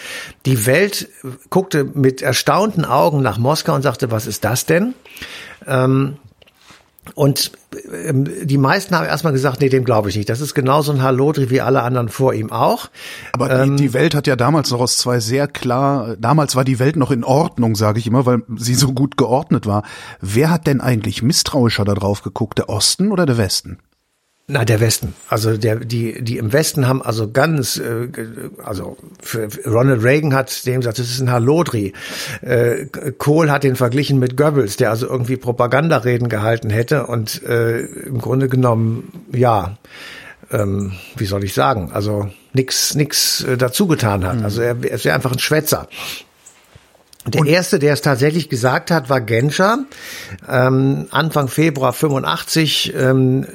Die 0.46 0.66
Welt 0.66 1.08
guckte 1.50 1.84
mit 1.84 2.22
erstaunten 2.22 2.84
Augen 2.84 3.20
nach 3.22 3.38
Moskau 3.38 3.74
und 3.74 3.82
sagte, 3.82 4.10
was 4.10 4.26
ist 4.26 4.44
das 4.44 4.64
denn? 4.64 4.94
Ähm, 5.66 6.16
und 7.14 7.52
ähm, 7.92 8.28
die 8.42 8.58
meisten 8.58 8.96
haben 8.96 9.06
erstmal 9.06 9.32
gesagt, 9.32 9.60
nee, 9.60 9.68
dem 9.68 9.84
glaube 9.84 10.08
ich 10.08 10.16
nicht. 10.16 10.28
Das 10.28 10.40
ist 10.40 10.54
genauso 10.54 10.92
ein 10.92 11.02
Hallodri 11.02 11.50
wie 11.50 11.60
alle 11.60 11.82
anderen 11.82 12.08
vor 12.08 12.34
ihm 12.34 12.50
auch. 12.50 12.88
Aber 13.32 13.50
Ähm, 13.50 13.76
die, 13.76 13.84
die 13.84 13.94
Welt 13.94 14.14
hat 14.14 14.26
ja 14.26 14.36
damals 14.36 14.70
noch 14.70 14.80
aus 14.80 14.96
zwei 14.96 15.20
sehr 15.20 15.46
klar, 15.46 16.16
damals 16.18 16.56
war 16.56 16.64
die 16.64 16.78
Welt 16.78 16.96
noch 16.96 17.10
in 17.10 17.22
Ordnung, 17.22 17.76
sage 17.76 17.98
ich 17.98 18.06
immer, 18.06 18.26
weil 18.26 18.42
sie 18.56 18.74
so 18.74 18.92
gut 18.92 19.16
geordnet 19.16 19.66
war. 19.66 19.82
Wer 20.20 20.50
hat 20.50 20.66
denn 20.66 20.80
eigentlich 20.80 21.22
misstrauischer 21.22 21.84
da 21.84 21.94
drauf 21.94 22.22
geguckt, 22.22 22.58
der 22.58 22.68
Osten 22.68 23.12
oder 23.12 23.26
der 23.26 23.38
Westen? 23.38 23.78
Na, 24.48 24.64
der 24.64 24.78
Westen. 24.78 25.14
Also 25.28 25.56
der, 25.56 25.80
die, 25.80 26.22
die 26.22 26.38
im 26.38 26.52
Westen 26.52 26.86
haben 26.86 27.02
also 27.02 27.28
ganz, 27.28 27.78
äh, 27.78 28.08
also 28.62 28.96
für 29.20 29.48
Ronald 29.66 30.04
Reagan 30.04 30.34
hat 30.34 30.64
dem 30.66 30.82
gesagt, 30.82 31.00
das 31.00 31.10
ist 31.10 31.20
ein 31.20 31.32
Hallodri. 31.32 31.92
Äh, 32.42 32.86
Kohl 33.18 33.50
hat 33.50 33.64
den 33.64 33.74
verglichen 33.74 34.20
mit 34.20 34.36
Goebbels, 34.36 34.76
der 34.76 34.90
also 34.90 35.08
irgendwie 35.08 35.36
Propagandareden 35.36 36.28
gehalten 36.28 36.70
hätte 36.70 37.08
und 37.08 37.42
äh, 37.42 37.80
im 37.80 38.20
Grunde 38.20 38.48
genommen, 38.48 39.26
ja, 39.32 39.78
ähm, 40.52 40.92
wie 41.16 41.26
soll 41.26 41.42
ich 41.42 41.52
sagen, 41.52 41.90
also 41.92 42.30
nix, 42.52 42.94
nix 42.94 43.42
äh, 43.42 43.56
dazu 43.56 43.88
getan 43.88 44.24
hat. 44.24 44.44
Also 44.44 44.62
er, 44.62 44.76
er 44.80 44.92
ist 44.92 45.04
ja 45.04 45.16
einfach 45.16 45.32
ein 45.32 45.40
Schwätzer. 45.40 45.88
Der 47.28 47.44
erste, 47.44 47.78
der 47.78 47.92
es 47.92 48.02
tatsächlich 48.02 48.48
gesagt 48.48 48.90
hat, 48.90 49.10
war 49.10 49.20
Genscher. 49.20 49.78
Ähm, 50.48 51.06
Anfang 51.10 51.48
Februar 51.48 51.92
85 51.92 52.94
ähm, 52.96 53.46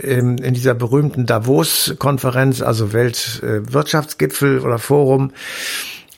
in, 0.00 0.38
in 0.38 0.54
dieser 0.54 0.74
berühmten 0.74 1.24
Davos-Konferenz, 1.24 2.60
also 2.60 2.92
Weltwirtschaftsgipfel 2.92 4.60
oder 4.60 4.78
Forum. 4.78 5.32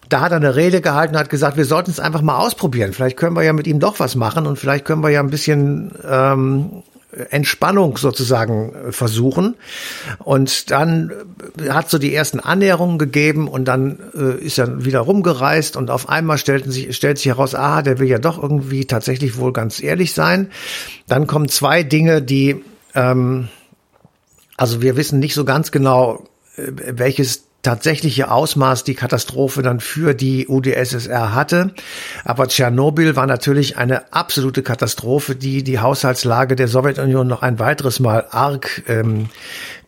Da 0.09 0.21
hat 0.21 0.33
er 0.33 0.37
eine 0.37 0.57
Rede 0.57 0.81
gehalten 0.81 1.15
und 1.15 1.21
hat 1.21 1.31
gesagt, 1.31 1.57
wir 1.57 1.65
sollten 1.65 1.91
es 1.91 2.01
einfach 2.01 2.23
mal 2.23 2.39
ausprobieren. 2.39 2.93
Vielleicht 2.93 3.17
können 3.17 3.37
wir 3.37 3.43
ja 3.43 3.53
mit 3.53 3.67
ihm 3.67 3.81
doch 3.81 3.99
was 3.99 4.15
machen 4.15 4.47
und 4.47 4.59
vielleicht 4.59 4.85
können 4.85 5.03
wir 5.03 5.11
ja 5.11 5.21
ein 5.21 5.31
bisschen 5.31 5.93
ähm, 6.09 6.83
Entspannung 7.31 7.97
sozusagen 7.97 8.75
äh, 8.75 8.93
versuchen. 8.93 9.55
Und 10.19 10.71
dann 10.71 11.13
äh, 11.59 11.71
hat 11.71 11.89
so 11.89 11.99
die 11.99 12.15
ersten 12.15 12.41
Annäherungen 12.41 12.99
gegeben 12.99 13.49
und 13.49 13.65
dann 13.65 13.99
äh, 14.15 14.45
ist 14.45 14.59
er 14.59 14.85
wieder 14.85 15.01
rumgereist 15.01 15.77
und 15.77 15.91
auf 15.91 16.09
einmal 16.09 16.39
stellten 16.39 16.71
sich, 16.71 16.95
stellt 16.97 17.19
sich 17.19 17.27
heraus, 17.27 17.55
ah, 17.55 17.83
der 17.83 17.99
will 17.99 18.09
ja 18.09 18.19
doch 18.19 18.43
irgendwie 18.43 18.87
tatsächlich 18.87 19.39
wohl 19.39 19.53
ganz 19.53 19.83
ehrlich 19.83 20.13
sein. 20.13 20.51
Dann 21.07 21.27
kommen 21.27 21.49
zwei 21.49 21.83
Dinge, 21.83 22.23
die, 22.23 22.63
ähm, 22.95 23.49
also 24.57 24.83
wir 24.83 24.97
wissen 24.97 25.19
nicht 25.19 25.35
so 25.35 25.45
ganz 25.45 25.71
genau, 25.71 26.25
äh, 26.57 26.73
welches 26.75 27.46
tatsächliche 27.67 28.31
Ausmaß 28.31 28.85
die 28.85 28.95
Katastrophe 28.95 29.61
dann 29.61 29.81
für 29.81 30.15
die 30.15 30.47
UdSSR 30.47 31.35
hatte. 31.35 31.73
Aber 32.25 32.47
Tschernobyl 32.47 33.17
war 33.17 33.27
natürlich 33.27 33.77
eine 33.77 34.13
absolute 34.13 34.63
Katastrophe, 34.63 35.35
die 35.35 35.65
die 35.65 35.81
Haushaltslage 35.81 36.55
der 36.55 36.69
Sowjetunion 36.69 37.27
noch 37.27 37.43
ein 37.43 37.59
weiteres 37.59 37.99
Mal 37.99 38.25
arg 38.31 38.85
ähm, 38.87 39.31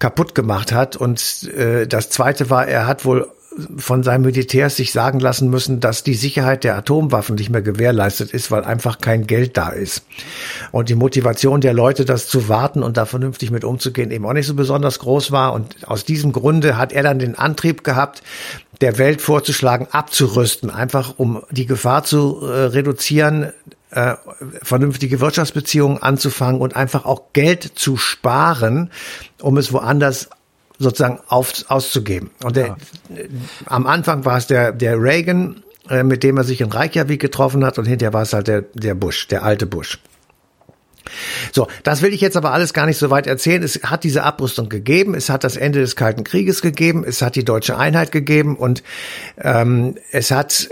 kaputt 0.00 0.34
gemacht 0.34 0.72
hat. 0.72 0.96
Und 0.96 1.48
äh, 1.56 1.86
das 1.86 2.10
Zweite 2.10 2.50
war, 2.50 2.66
er 2.66 2.88
hat 2.88 3.04
wohl 3.04 3.30
von 3.76 4.02
seinen 4.02 4.22
Militärs 4.22 4.76
sich 4.76 4.92
sagen 4.92 5.20
lassen 5.20 5.50
müssen, 5.50 5.80
dass 5.80 6.02
die 6.02 6.14
Sicherheit 6.14 6.64
der 6.64 6.76
Atomwaffen 6.76 7.34
nicht 7.34 7.50
mehr 7.50 7.62
gewährleistet 7.62 8.30
ist, 8.30 8.50
weil 8.50 8.64
einfach 8.64 8.98
kein 8.98 9.26
Geld 9.26 9.56
da 9.56 9.70
ist. 9.70 10.04
Und 10.70 10.88
die 10.88 10.94
Motivation 10.94 11.60
der 11.60 11.74
Leute, 11.74 12.04
das 12.04 12.28
zu 12.28 12.48
warten 12.48 12.82
und 12.82 12.96
da 12.96 13.06
vernünftig 13.06 13.50
mit 13.50 13.64
umzugehen, 13.64 14.10
eben 14.10 14.26
auch 14.26 14.32
nicht 14.32 14.46
so 14.46 14.54
besonders 14.54 14.98
groß 14.98 15.32
war. 15.32 15.52
Und 15.52 15.88
aus 15.88 16.04
diesem 16.04 16.32
Grunde 16.32 16.76
hat 16.76 16.92
er 16.92 17.02
dann 17.02 17.18
den 17.18 17.34
Antrieb 17.34 17.84
gehabt, 17.84 18.22
der 18.80 18.98
Welt 18.98 19.20
vorzuschlagen, 19.20 19.88
abzurüsten, 19.90 20.70
einfach 20.70 21.14
um 21.16 21.42
die 21.50 21.66
Gefahr 21.66 22.04
zu 22.04 22.40
äh, 22.42 22.66
reduzieren, 22.66 23.52
äh, 23.90 24.14
vernünftige 24.62 25.20
Wirtschaftsbeziehungen 25.20 26.02
anzufangen 26.02 26.60
und 26.60 26.76
einfach 26.76 27.04
auch 27.04 27.32
Geld 27.32 27.72
zu 27.74 27.96
sparen, 27.96 28.90
um 29.40 29.56
es 29.56 29.72
woanders 29.72 30.28
sozusagen 30.78 31.20
auf, 31.28 31.64
auszugeben. 31.68 32.30
Und 32.42 32.56
der, 32.56 32.66
ja. 32.66 32.76
am 33.66 33.86
Anfang 33.86 34.24
war 34.24 34.38
es 34.38 34.46
der, 34.46 34.72
der 34.72 35.00
Reagan, 35.00 35.62
äh, 35.90 36.02
mit 36.02 36.22
dem 36.22 36.36
er 36.36 36.44
sich 36.44 36.60
in 36.60 36.70
Reykjavik 36.70 37.20
getroffen 37.20 37.64
hat 37.64 37.78
und 37.78 37.86
hinterher 37.86 38.12
war 38.12 38.22
es 38.22 38.32
halt 38.32 38.48
der, 38.48 38.62
der 38.74 38.94
Bush, 38.94 39.28
der 39.28 39.42
alte 39.42 39.66
Bush. 39.66 39.98
So, 41.52 41.68
das 41.82 42.02
will 42.02 42.12
ich 42.12 42.20
jetzt 42.20 42.36
aber 42.36 42.52
alles 42.52 42.74
gar 42.74 42.86
nicht 42.86 42.98
so 42.98 43.10
weit 43.10 43.26
erzählen. 43.26 43.62
Es 43.62 43.80
hat 43.82 44.04
diese 44.04 44.24
Abrüstung 44.24 44.68
gegeben, 44.68 45.14
es 45.14 45.30
hat 45.30 45.42
das 45.42 45.56
Ende 45.56 45.80
des 45.80 45.96
Kalten 45.96 46.22
Krieges 46.22 46.60
gegeben, 46.60 47.04
es 47.06 47.22
hat 47.22 47.34
die 47.34 47.44
deutsche 47.44 47.78
Einheit 47.78 48.12
gegeben 48.12 48.56
und 48.56 48.82
ähm, 49.40 49.96
es 50.12 50.30
hat 50.30 50.68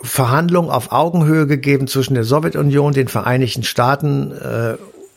Verhandlungen 0.00 0.70
auf 0.70 0.92
Augenhöhe 0.92 1.46
gegeben 1.46 1.86
zwischen 1.86 2.14
der 2.14 2.24
Sowjetunion, 2.24 2.94
den 2.94 3.08
Vereinigten 3.08 3.62
Staaten, 3.62 4.32
äh, 4.32 4.76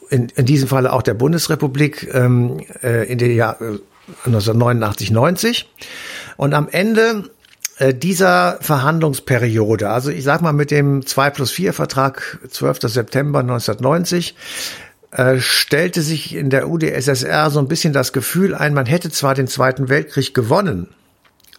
in, 0.09 0.27
in 0.35 0.45
diesem 0.45 0.67
Falle 0.67 0.91
auch 0.91 1.03
der 1.03 1.13
Bundesrepublik 1.13 2.13
ähm, 2.13 2.59
äh, 2.83 3.09
in 3.09 3.17
den 3.17 3.33
Jahr 3.33 3.57
1989, 4.25 5.09
äh, 5.09 5.13
90. 5.13 5.69
Und 6.37 6.53
am 6.53 6.67
Ende 6.69 7.29
äh, 7.77 7.93
dieser 7.93 8.59
Verhandlungsperiode, 8.61 9.89
also 9.89 10.09
ich 10.09 10.23
sag 10.23 10.41
mal 10.41 10.53
mit 10.53 10.71
dem 10.71 11.05
2 11.05 11.29
plus 11.31 11.51
4 11.51 11.73
Vertrag 11.73 12.39
12. 12.49 12.81
September 12.83 13.39
1990, 13.39 14.35
äh, 15.11 15.39
stellte 15.39 16.01
sich 16.01 16.35
in 16.35 16.49
der 16.49 16.69
UdSSR 16.69 17.49
so 17.49 17.59
ein 17.59 17.67
bisschen 17.67 17.91
das 17.91 18.13
Gefühl 18.13 18.55
ein, 18.55 18.73
man 18.73 18.85
hätte 18.85 19.09
zwar 19.09 19.35
den 19.35 19.47
Zweiten 19.47 19.89
Weltkrieg 19.89 20.33
gewonnen, 20.33 20.89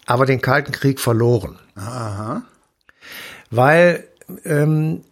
aber 0.06 0.26
den 0.26 0.40
Kalten 0.40 0.72
Krieg 0.72 1.00
verloren. 1.00 1.58
Aha. 1.74 2.42
Weil 3.50 4.04
ähm, 4.44 5.02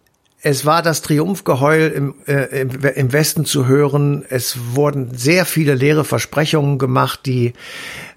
es 0.42 0.64
war 0.64 0.82
das 0.82 1.02
Triumphgeheul 1.02 1.92
im, 1.94 2.14
äh, 2.26 2.62
im, 2.62 3.12
Westen 3.12 3.44
zu 3.44 3.66
hören. 3.66 4.25
Es 4.28 4.56
wurden 4.75 5.16
sehr 5.16 5.44
viele 5.44 5.75
leere 5.75 6.04
Versprechungen 6.04 6.78
gemacht, 6.78 7.20
die 7.26 7.52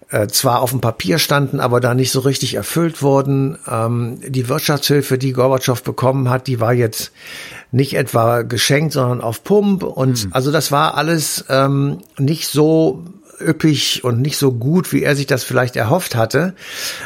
äh, 0.10 0.27
zwar 0.27 0.62
auf 0.62 0.72
dem 0.72 0.80
Papier 0.80 1.20
standen, 1.20 1.60
aber 1.60 1.82
da 1.82 1.94
nicht 1.94 2.12
so 2.12 2.22
richtig 2.22 2.53
erfüllt 2.53 3.01
wurden. 3.01 3.58
Ähm, 3.68 4.20
die 4.25 4.48
Wirtschaftshilfe, 4.48 5.18
die 5.18 5.34
Gorbatschow 5.34 5.82
bekommen 5.84 6.30
hat, 6.30 6.48
die 6.48 6.60
war 6.60 6.74
jetzt 6.74 7.12
nicht 7.72 7.96
etwa 7.96 8.44
geschenkt, 8.44 8.94
sondern 8.94 9.20
auf 9.20 9.44
Pump. 9.44 9.84
Und 9.84 10.25
mhm. 10.25 10.34
also 10.34 10.51
das 10.51 10.72
war 10.72 10.96
alles 10.96 11.46
ähm, 11.50 12.00
nicht 12.18 12.48
so 12.48 13.03
üppig 13.40 14.04
und 14.04 14.22
nicht 14.22 14.38
so 14.38 14.52
gut, 14.52 14.92
wie 14.92 15.04
er 15.04 15.16
sich 15.16 15.25
das 15.25 15.44
vielleicht 15.44 15.75
erhofft 15.75 16.16
hatte. 16.16 16.54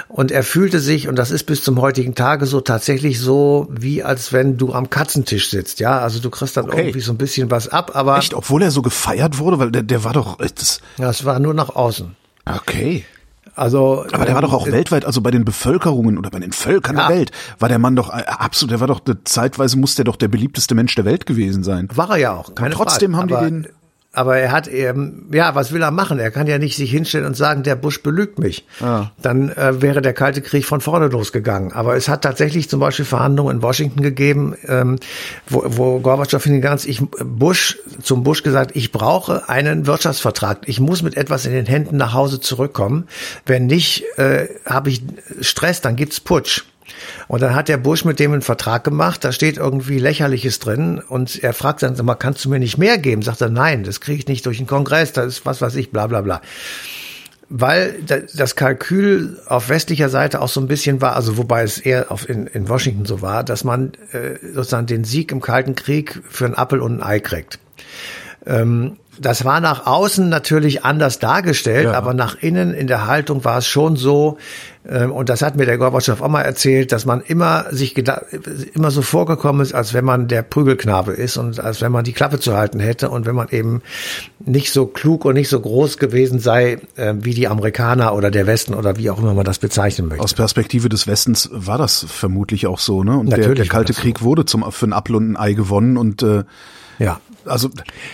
Und 0.07 0.31
er 0.31 0.43
fühlte 0.43 0.79
sich, 0.79 1.07
und 1.07 1.15
das 1.15 1.31
ist 1.31 1.43
bis 1.43 1.63
zum 1.63 1.81
heutigen 1.81 2.15
Tage 2.15 2.45
so, 2.45 2.61
tatsächlich 2.61 3.19
so, 3.19 3.67
wie 3.71 4.03
als 4.03 4.33
wenn 4.33 4.57
du 4.57 4.73
am 4.73 4.89
Katzentisch 4.89 5.49
sitzt. 5.49 5.79
Ja, 5.79 5.99
also 5.99 6.19
du 6.19 6.29
kriegst 6.29 6.57
dann 6.57 6.65
okay. 6.65 6.81
irgendwie 6.81 7.01
so 7.01 7.11
ein 7.11 7.17
bisschen 7.17 7.51
was 7.51 7.67
ab, 7.69 7.91
aber. 7.93 8.17
Echt, 8.17 8.33
obwohl 8.33 8.61
er 8.61 8.71
so 8.71 8.81
gefeiert 8.81 9.39
wurde, 9.39 9.59
weil 9.59 9.71
der, 9.71 9.83
der 9.83 10.03
war 10.03 10.13
doch, 10.13 10.37
das. 10.37 10.81
Ja, 10.97 11.09
es 11.09 11.25
war 11.25 11.39
nur 11.39 11.53
nach 11.53 11.69
außen. 11.69 12.15
Okay. 12.45 13.05
Also, 13.55 14.05
aber 14.11 14.25
der 14.25 14.35
war 14.35 14.43
doch 14.43 14.53
auch 14.53 14.67
äh, 14.67 14.71
weltweit, 14.71 15.03
also 15.03 15.21
bei 15.21 15.31
den 15.31 15.43
Bevölkerungen 15.43 16.19
oder 16.19 16.29
bei 16.29 16.39
den 16.39 16.51
Völkern 16.51 16.95
ja. 16.95 17.07
der 17.07 17.17
Welt, 17.17 17.31
war 17.57 17.69
der 17.69 17.79
Mann 17.79 17.95
doch 17.95 18.09
äh, 18.09 18.23
absolut, 18.27 18.71
der 18.71 18.79
war 18.79 18.87
doch 18.87 19.01
zeitweise 19.23 19.77
muss 19.77 19.95
der 19.95 20.05
doch 20.05 20.15
der 20.15 20.27
beliebteste 20.27 20.75
Mensch 20.75 20.93
der 20.93 21.05
Welt 21.05 21.25
gewesen 21.25 21.63
sein. 21.63 21.87
War 21.91 22.11
er 22.11 22.17
ja 22.17 22.33
auch, 22.35 22.53
keine 22.53 22.69
Und 22.69 22.75
trotzdem 22.75 23.13
Frage. 23.13 23.35
haben 23.35 23.45
die 23.45 23.51
den 23.51 23.73
aber 24.17 24.37
er 24.37 24.51
hat 24.51 24.67
eben, 24.67 25.29
ja, 25.31 25.53
was 25.53 25.71
will 25.71 25.83
er 25.83 25.91
machen? 25.91 26.17
Er 26.17 26.31
kann 26.31 26.47
ja 26.47 26.57
nicht 26.57 26.75
sich 26.75 26.89
hinstellen 26.89 27.27
und 27.27 27.37
sagen, 27.37 27.61
der 27.61 27.75
Bush 27.75 28.01
belügt 28.01 28.39
mich. 28.39 28.65
Ja. 28.79 29.11
Dann 29.21 29.51
äh, 29.51 29.79
wäre 29.79 30.01
der 30.01 30.13
Kalte 30.13 30.41
Krieg 30.41 30.65
von 30.65 30.81
vorne 30.81 31.07
losgegangen. 31.07 31.71
Aber 31.71 31.95
es 31.95 32.09
hat 32.09 32.23
tatsächlich 32.23 32.67
zum 32.67 32.79
Beispiel 32.79 33.05
Verhandlungen 33.05 33.57
in 33.57 33.61
Washington 33.61 34.01
gegeben, 34.01 34.55
ähm, 34.67 34.95
wo, 35.47 35.63
wo 35.67 35.99
Gorbatschow 35.99 36.43
ganz, 36.61 36.85
ich 36.85 36.99
Bush 36.99 37.77
zum 38.01 38.23
Bush 38.23 38.41
gesagt, 38.41 38.71
ich 38.73 38.91
brauche 38.91 39.49
einen 39.49 39.85
Wirtschaftsvertrag. 39.85 40.61
Ich 40.65 40.79
muss 40.79 41.03
mit 41.03 41.15
etwas 41.15 41.45
in 41.45 41.51
den 41.51 41.67
Händen 41.67 41.97
nach 41.97 42.15
Hause 42.15 42.39
zurückkommen. 42.39 43.07
Wenn 43.45 43.67
nicht, 43.67 44.03
äh, 44.17 44.47
habe 44.65 44.89
ich 44.89 45.03
Stress, 45.41 45.81
dann 45.81 45.95
gibt's 45.95 46.19
Putsch. 46.19 46.63
Und 47.27 47.41
dann 47.41 47.55
hat 47.55 47.67
der 47.67 47.77
Bush 47.77 48.05
mit 48.05 48.19
dem 48.19 48.33
einen 48.33 48.41
Vertrag 48.41 48.83
gemacht, 48.83 49.23
da 49.23 49.31
steht 49.31 49.57
irgendwie 49.57 49.99
lächerliches 49.99 50.59
drin 50.59 50.99
und 50.99 51.43
er 51.43 51.53
fragt 51.53 51.83
dann 51.83 51.95
mal, 52.05 52.15
kannst 52.15 52.45
du 52.45 52.49
mir 52.49 52.59
nicht 52.59 52.77
mehr 52.77 52.97
geben? 52.97 53.21
Sagt 53.21 53.41
er, 53.41 53.49
nein, 53.49 53.83
das 53.83 54.01
kriege 54.01 54.19
ich 54.19 54.27
nicht 54.27 54.45
durch 54.45 54.57
den 54.57 54.67
Kongress, 54.67 55.11
das 55.13 55.25
ist 55.27 55.45
was 55.45 55.61
weiß 55.61 55.75
ich, 55.75 55.91
bla 55.91 56.07
bla 56.07 56.21
bla. 56.21 56.41
Weil 57.49 57.95
das 58.35 58.57
Kalkül 58.57 59.39
auf 59.47 59.69
westlicher 59.69 60.09
Seite 60.09 60.41
auch 60.41 60.49
so 60.49 60.59
ein 60.59 60.67
bisschen 60.67 60.99
war, 60.99 61.15
also 61.15 61.37
wobei 61.37 61.63
es 61.63 61.77
eher 61.77 62.11
auf 62.11 62.27
in, 62.27 62.45
in 62.47 62.67
Washington 62.67 63.05
so 63.05 63.21
war, 63.21 63.45
dass 63.45 63.63
man 63.63 63.93
äh, 64.11 64.35
sozusagen 64.53 64.85
den 64.85 65.05
Sieg 65.05 65.31
im 65.31 65.39
Kalten 65.39 65.75
Krieg 65.75 66.21
für 66.29 66.45
einen 66.45 66.55
Appel 66.55 66.81
und 66.81 66.99
ein 66.99 67.03
Ei 67.03 67.19
kriegt. 67.21 67.59
Ähm, 68.47 68.97
das 69.19 69.45
war 69.45 69.59
nach 69.61 69.85
außen 69.85 70.29
natürlich 70.29 70.85
anders 70.85 71.19
dargestellt, 71.19 71.85
ja. 71.85 71.93
aber 71.93 72.13
nach 72.13 72.35
innen 72.39 72.73
in 72.73 72.87
der 72.87 73.07
Haltung 73.07 73.43
war 73.43 73.57
es 73.57 73.67
schon 73.67 73.95
so, 73.95 74.37
ähm, 74.87 75.11
und 75.11 75.29
das 75.29 75.41
hat 75.41 75.55
mir 75.55 75.65
der 75.65 75.77
Gorbatschow 75.77 76.21
auch 76.21 76.27
mal 76.29 76.43
erzählt, 76.43 76.91
dass 76.91 77.05
man 77.05 77.21
immer 77.21 77.65
sich 77.71 77.95
immer 78.73 78.91
so 78.91 79.01
vorgekommen 79.01 79.61
ist, 79.61 79.73
als 79.73 79.93
wenn 79.93 80.05
man 80.05 80.27
der 80.27 80.43
Prügelknabe 80.43 81.13
ist 81.13 81.37
und 81.37 81.59
als 81.59 81.81
wenn 81.81 81.91
man 81.91 82.03
die 82.03 82.13
Klappe 82.13 82.39
zu 82.39 82.55
halten 82.55 82.79
hätte 82.79 83.09
und 83.09 83.25
wenn 83.25 83.35
man 83.35 83.49
eben 83.49 83.81
nicht 84.39 84.71
so 84.71 84.85
klug 84.85 85.25
und 85.25 85.33
nicht 85.33 85.49
so 85.49 85.59
groß 85.59 85.97
gewesen 85.97 86.39
sei 86.39 86.79
äh, 86.95 87.15
wie 87.17 87.33
die 87.33 87.47
Amerikaner 87.47 88.13
oder 88.13 88.31
der 88.31 88.47
Westen 88.47 88.73
oder 88.73 88.97
wie 88.97 89.09
auch 89.09 89.19
immer 89.19 89.33
man 89.33 89.45
das 89.45 89.59
bezeichnen 89.59 90.07
möchte. 90.07 90.23
Aus 90.23 90.33
Perspektive 90.33 90.89
des 90.89 91.07
Westens 91.07 91.49
war 91.51 91.77
das 91.77 92.05
vermutlich 92.07 92.67
auch 92.67 92.79
so, 92.79 93.03
ne? 93.03 93.17
Und 93.17 93.31
der, 93.31 93.53
der, 93.53 93.65
Kalte 93.67 93.93
Krieg 93.93 94.19
so. 94.19 94.25
wurde 94.25 94.45
zum 94.45 94.71
für 94.71 94.85
ein 94.85 94.93
Apfel 94.93 95.15
und 95.15 95.31
ein 95.31 95.37
Ei 95.37 95.53
gewonnen 95.53 95.97
und 95.97 96.23
äh, 96.23 96.43
ja 96.99 97.19
also 97.47 97.69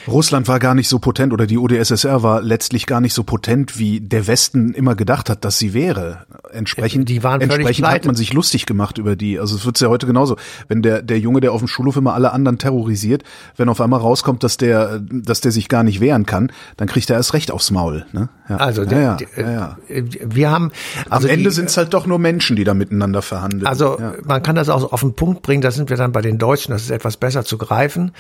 Russland 0.08 0.48
war 0.48 0.60
gar 0.60 0.76
nicht 0.76 0.88
so 0.88 1.00
potent 1.00 1.34
oder 1.34 1.48
die 1.48 1.58
UdSSR 1.58 2.24
war 2.24 2.42
letztlich 2.42 2.86
gar 2.86 3.02
nicht 3.02 3.14
so 3.14 3.24
potent, 3.24 3.78
wie 3.78 4.00
der 4.02 4.28
Westen 4.28 4.74
immer 4.74 4.96
gedacht 4.96 5.30
hat, 5.30 5.46
dass 5.46 5.60
sie 5.60 5.74
wäre. 5.74 6.26
Entsprechend, 6.52 7.10
die 7.10 7.24
waren 7.24 7.42
entsprechend 7.42 7.88
hat 7.88 8.06
man 8.06 8.16
sich 8.16 8.34
lustig 8.34 8.66
gemacht 8.66 8.98
über 8.98 9.16
die. 9.16 9.40
Also 9.40 9.56
es 9.56 9.66
wird's 9.66 9.80
ja 9.80 9.90
heute 9.90 10.06
genauso. 10.06 10.38
Wenn 10.68 10.82
der, 10.82 11.02
der 11.02 11.20
Junge, 11.20 11.42
der 11.42 11.52
auf 11.52 11.60
dem 11.60 11.68
Schulhof 11.68 11.96
immer 11.98 12.14
alle 12.14 12.32
anderen 12.32 12.58
terrorisiert, 12.58 13.24
wenn 13.58 13.70
auf 13.70 13.82
einmal 13.82 14.00
rauskommt, 14.00 14.44
dass 14.44 14.58
der, 14.58 15.00
dass 15.00 15.42
der 15.42 15.52
sich 15.52 15.68
gar 15.70 15.84
nicht 15.84 16.00
wehren 16.00 16.26
kann, 16.26 16.52
dann 16.78 16.88
kriegt 16.88 17.10
er 17.10 17.18
erst 17.18 17.34
recht 17.34 17.52
aufs 17.52 17.72
Maul. 17.72 18.06
Ne? 18.12 18.30
Ja. 18.50 18.58
Also 18.58 18.86
der, 18.86 19.02
ja, 19.02 19.18
ja, 19.38 19.52
ja, 19.52 19.78
wir 19.90 20.52
haben 20.52 20.72
also 21.10 21.28
am 21.28 21.34
Ende 21.34 21.52
sind 21.52 21.70
es 21.70 21.78
halt 21.78 21.94
doch 21.94 22.06
nur 22.06 22.20
Menschen, 22.20 22.56
die 22.56 22.64
da 22.64 22.74
miteinander 22.74 23.22
verhandeln. 23.22 23.66
Also 23.66 23.98
man 24.24 24.44
kann 24.44 24.56
das 24.56 24.70
auch 24.70 24.92
auf 24.92 25.02
den 25.02 25.16
Punkt 25.16 25.42
bringen. 25.42 25.62
Da 25.62 25.72
sind 25.72 25.90
wir 25.90 25.98
dann 25.98 26.12
bei 26.12 26.22
den 26.22 26.38
Deutschen. 26.38 26.72
Das 26.72 26.84
ist 26.84 26.92
etwas 26.92 27.18
besser 27.18 27.46
zu 27.46 27.58
greifen. 27.58 28.12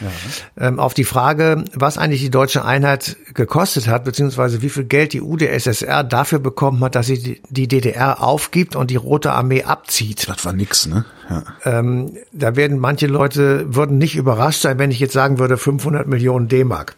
Ähm, 0.57 0.79
auf 0.79 0.93
die 0.93 1.02
die 1.03 1.09
Frage, 1.09 1.65
was 1.73 1.97
eigentlich 1.97 2.21
die 2.21 2.29
deutsche 2.29 2.63
Einheit 2.63 3.17
gekostet 3.33 3.89
hat, 3.89 4.05
beziehungsweise 4.05 4.61
wie 4.61 4.69
viel 4.69 4.85
Geld 4.85 5.11
die 5.11 5.19
UdSSR 5.19 6.01
dafür 6.05 6.39
bekommen 6.39 6.81
hat, 6.81 6.95
dass 6.95 7.07
sie 7.07 7.41
die 7.49 7.67
DDR 7.67 8.23
aufgibt 8.23 8.77
und 8.77 8.89
die 8.89 8.95
Rote 8.95 9.33
Armee 9.33 9.63
abzieht. 9.63 10.29
Das 10.29 10.45
war 10.45 10.53
nix, 10.53 10.85
ne? 10.85 11.03
Ja. 11.29 11.43
Ähm, 11.65 12.13
da 12.31 12.55
werden 12.55 12.79
manche 12.79 13.07
Leute 13.07 13.75
würden 13.75 13.97
nicht 13.97 14.15
überrascht 14.15 14.61
sein, 14.61 14.79
wenn 14.79 14.91
ich 14.91 14.99
jetzt 15.01 15.11
sagen 15.11 15.39
würde 15.39 15.57
500 15.57 16.07
Millionen 16.07 16.47
D-Mark. 16.47 16.95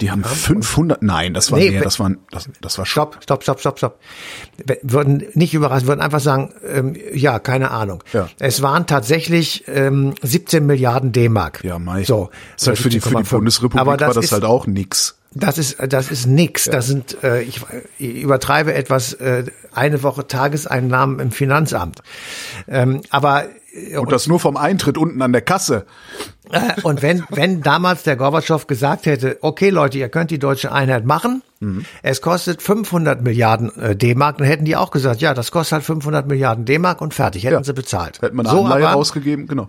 Die 0.00 0.10
haben 0.10 0.24
500, 0.24 1.02
nein, 1.02 1.34
das 1.34 1.52
war 1.52 1.58
nee, 1.58 1.70
mehr, 1.70 1.82
das 1.82 2.00
war, 2.00 2.10
das, 2.30 2.48
das 2.60 2.78
war 2.78 2.84
Stopp, 2.84 3.18
stopp, 3.22 3.44
stopp, 3.44 3.60
stopp, 3.60 3.78
stopp. 3.78 4.00
Würden 4.82 5.24
nicht 5.34 5.54
überrascht, 5.54 5.86
würden 5.86 6.00
einfach 6.00 6.18
sagen, 6.18 6.52
ähm, 6.66 6.96
ja, 7.12 7.38
keine 7.38 7.70
Ahnung. 7.70 8.02
Ja. 8.12 8.28
Es 8.40 8.60
waren 8.60 8.86
tatsächlich 8.86 9.64
ähm, 9.68 10.14
17 10.20 10.66
Milliarden 10.66 11.12
D-Mark. 11.12 11.62
Ja, 11.62 11.78
Mai. 11.78 12.02
So. 12.02 12.30
Das 12.56 12.66
halt 12.66 12.78
für 12.78 12.88
die, 12.88 13.00
für 13.00 13.14
die 13.14 13.22
Bundesrepublik 13.22 13.80
Aber 13.80 13.96
das 13.96 14.08
war 14.08 14.14
das 14.14 14.24
ist, 14.26 14.32
halt 14.32 14.44
auch 14.44 14.66
nix. 14.66 15.16
Das 15.34 15.58
ist, 15.58 15.76
das 15.88 16.10
ist 16.10 16.26
nix. 16.26 16.64
Das 16.64 16.86
sind, 16.86 17.22
äh, 17.24 17.42
ich, 17.42 17.60
ich 17.98 18.22
übertreibe 18.22 18.72
etwas, 18.74 19.14
äh, 19.14 19.44
eine 19.72 20.02
Woche 20.02 20.26
Tageseinnahmen 20.26 21.18
im 21.18 21.32
Finanzamt. 21.32 22.00
Ähm, 22.68 23.02
aber 23.10 23.46
und, 23.92 23.98
und 23.98 24.12
das 24.12 24.26
nur 24.26 24.38
vom 24.38 24.56
Eintritt 24.56 24.96
unten 24.96 25.20
an 25.20 25.32
der 25.32 25.42
Kasse. 25.42 25.86
Äh, 26.52 26.80
und 26.82 27.02
wenn, 27.02 27.24
wenn 27.30 27.62
damals 27.62 28.04
der 28.04 28.16
Gorbatschow 28.16 28.66
gesagt 28.66 29.06
hätte, 29.06 29.38
okay 29.40 29.70
Leute, 29.70 29.98
ihr 29.98 30.08
könnt 30.08 30.30
die 30.30 30.38
deutsche 30.38 30.70
Einheit 30.70 31.04
machen, 31.04 31.42
mhm. 31.60 31.84
es 32.02 32.20
kostet 32.20 32.62
500 32.62 33.22
Milliarden 33.22 33.76
äh, 33.76 33.96
D-Mark, 33.96 34.38
dann 34.38 34.46
hätten 34.46 34.64
die 34.64 34.76
auch 34.76 34.90
gesagt, 34.90 35.20
ja, 35.20 35.34
das 35.34 35.50
kostet 35.50 35.72
halt 35.72 35.84
500 35.84 36.28
Milliarden 36.28 36.64
D-Mark 36.64 37.00
und 37.00 37.14
fertig, 37.14 37.44
hätten 37.44 37.54
ja. 37.54 37.64
sie 37.64 37.72
bezahlt. 37.72 38.22
Hätten 38.22 38.36
man 38.36 38.46
eine 38.46 38.56
so 38.56 38.66
aber, 38.66 38.94
ausgegeben, 38.94 39.48
genau. 39.48 39.68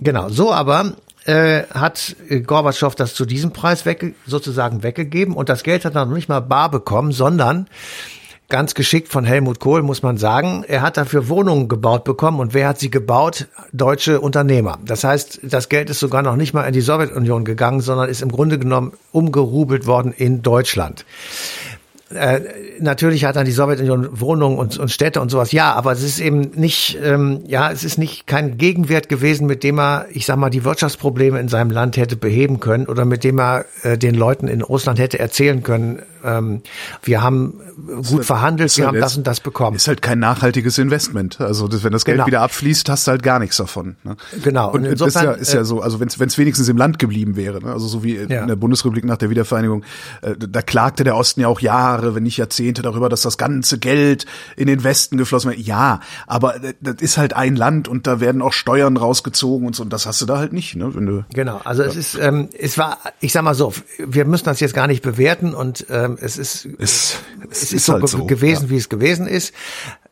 Genau, 0.00 0.28
so 0.28 0.52
aber 0.52 0.92
äh, 1.24 1.64
hat 1.70 2.16
Gorbatschow 2.46 2.94
das 2.94 3.14
zu 3.14 3.26
diesem 3.26 3.52
Preis 3.52 3.86
wegge 3.86 4.14
sozusagen 4.26 4.82
weggegeben 4.82 5.34
und 5.34 5.48
das 5.48 5.62
Geld 5.62 5.84
hat 5.84 5.94
er 5.94 6.06
noch 6.06 6.14
nicht 6.14 6.28
mal 6.28 6.40
bar 6.40 6.70
bekommen, 6.70 7.12
sondern 7.12 7.66
ganz 8.50 8.74
geschickt 8.74 9.08
von 9.08 9.24
Helmut 9.24 9.60
Kohl, 9.60 9.82
muss 9.82 10.02
man 10.02 10.18
sagen. 10.18 10.64
Er 10.66 10.82
hat 10.82 10.96
dafür 10.96 11.28
Wohnungen 11.28 11.68
gebaut 11.68 12.04
bekommen 12.04 12.40
und 12.40 12.52
wer 12.52 12.68
hat 12.68 12.78
sie 12.80 12.90
gebaut? 12.90 13.46
Deutsche 13.72 14.20
Unternehmer. 14.20 14.78
Das 14.84 15.04
heißt, 15.04 15.40
das 15.44 15.68
Geld 15.68 15.88
ist 15.88 16.00
sogar 16.00 16.22
noch 16.22 16.36
nicht 16.36 16.52
mal 16.52 16.64
in 16.64 16.72
die 16.72 16.80
Sowjetunion 16.80 17.44
gegangen, 17.44 17.80
sondern 17.80 18.08
ist 18.08 18.22
im 18.22 18.32
Grunde 18.32 18.58
genommen 18.58 18.92
umgerubelt 19.12 19.86
worden 19.86 20.12
in 20.12 20.42
Deutschland 20.42 21.06
äh, 22.14 22.40
natürlich 22.80 23.24
hat 23.24 23.36
dann 23.36 23.44
die 23.44 23.52
Sowjetunion 23.52 24.20
Wohnungen 24.20 24.58
und, 24.58 24.78
und 24.78 24.90
Städte 24.90 25.20
und 25.20 25.30
sowas, 25.30 25.52
ja, 25.52 25.72
aber 25.74 25.92
es 25.92 26.02
ist 26.02 26.18
eben 26.18 26.50
nicht, 26.54 26.98
ähm, 27.02 27.42
ja, 27.46 27.70
es 27.70 27.84
ist 27.84 27.98
nicht 27.98 28.26
kein 28.26 28.58
Gegenwert 28.58 29.08
gewesen, 29.08 29.46
mit 29.46 29.62
dem 29.62 29.78
er, 29.78 30.06
ich 30.12 30.26
sag 30.26 30.36
mal, 30.36 30.50
die 30.50 30.64
Wirtschaftsprobleme 30.64 31.38
in 31.38 31.48
seinem 31.48 31.70
Land 31.70 31.96
hätte 31.96 32.16
beheben 32.16 32.60
können 32.60 32.86
oder 32.86 33.04
mit 33.04 33.22
dem 33.22 33.38
er 33.38 33.64
äh, 33.82 33.96
den 33.96 34.14
Leuten 34.14 34.48
in 34.48 34.62
Russland 34.62 34.98
hätte 34.98 35.18
erzählen 35.18 35.62
können, 35.62 36.02
ähm, 36.24 36.62
wir 37.02 37.22
haben 37.22 37.60
gut 37.86 38.10
halt, 38.10 38.24
verhandelt, 38.24 38.76
wir 38.76 38.84
halt 38.84 38.94
haben 38.94 39.00
das 39.00 39.16
und 39.16 39.26
das 39.26 39.40
bekommen. 39.40 39.76
Ist 39.76 39.88
halt 39.88 40.02
kein 40.02 40.18
nachhaltiges 40.18 40.78
Investment. 40.78 41.40
Also 41.40 41.68
das, 41.68 41.84
wenn 41.84 41.92
das 41.92 42.04
Geld 42.04 42.16
genau. 42.16 42.26
wieder 42.26 42.40
abfließt, 42.42 42.88
hast 42.88 43.06
du 43.06 43.12
halt 43.12 43.22
gar 43.22 43.38
nichts 43.38 43.56
davon. 43.56 43.96
Ne? 44.04 44.16
Genau. 44.42 44.70
Und, 44.70 44.80
und 44.80 44.86
insofern, 44.86 45.22
ist 45.22 45.24
ja, 45.24 45.32
ist 45.32 45.52
ja 45.54 45.60
äh, 45.60 45.64
so, 45.64 45.80
also 45.80 46.00
wenn 46.00 46.08
es 46.08 46.38
wenigstens 46.38 46.68
im 46.68 46.76
Land 46.76 46.98
geblieben 46.98 47.36
wäre, 47.36 47.60
ne? 47.62 47.72
also 47.72 47.86
so 47.86 48.02
wie 48.02 48.16
ja. 48.16 48.42
in 48.42 48.48
der 48.48 48.56
Bundesrepublik 48.56 49.04
nach 49.04 49.16
der 49.16 49.30
Wiedervereinigung, 49.30 49.84
äh, 50.22 50.34
da 50.36 50.62
klagte 50.62 51.04
der 51.04 51.16
Osten 51.16 51.40
ja 51.40 51.48
auch 51.48 51.60
Jahre, 51.60 51.99
wenn 52.14 52.22
nicht 52.22 52.36
Jahrzehnte 52.36 52.82
darüber, 52.82 53.08
dass 53.08 53.22
das 53.22 53.38
ganze 53.38 53.78
Geld 53.78 54.26
in 54.56 54.66
den 54.66 54.84
Westen 54.84 55.16
geflossen 55.16 55.50
wird. 55.50 55.60
Ja, 55.60 56.00
aber 56.26 56.56
das 56.80 56.96
ist 57.00 57.18
halt 57.18 57.34
ein 57.34 57.56
Land 57.56 57.88
und 57.88 58.06
da 58.06 58.20
werden 58.20 58.42
auch 58.42 58.52
Steuern 58.52 58.96
rausgezogen 58.96 59.66
und 59.66 59.76
so 59.76 59.82
und 59.82 59.92
das 59.92 60.06
hast 60.06 60.20
du 60.20 60.26
da 60.26 60.38
halt 60.38 60.52
nicht. 60.52 60.76
Ne? 60.76 60.94
Wenn 60.94 61.06
du, 61.06 61.24
genau, 61.32 61.60
also 61.64 61.82
ja. 61.82 61.88
es 61.88 61.96
ist, 61.96 62.18
ähm, 62.20 62.48
es 62.58 62.78
war, 62.78 62.98
ich 63.20 63.32
sag 63.32 63.42
mal 63.42 63.54
so, 63.54 63.72
wir 63.98 64.24
müssen 64.24 64.44
das 64.44 64.60
jetzt 64.60 64.74
gar 64.74 64.86
nicht 64.86 65.02
bewerten 65.02 65.54
und 65.54 65.86
ähm, 65.90 66.18
es 66.20 66.38
ist, 66.38 66.66
es, 66.78 67.16
es, 67.50 67.62
es 67.62 67.72
ist, 67.72 67.86
so, 67.86 67.94
halt 67.94 68.08
so 68.08 68.24
gewesen, 68.24 68.64
ja. 68.64 68.70
wie 68.70 68.76
es 68.76 68.88
gewesen 68.88 69.26
ist. 69.26 69.54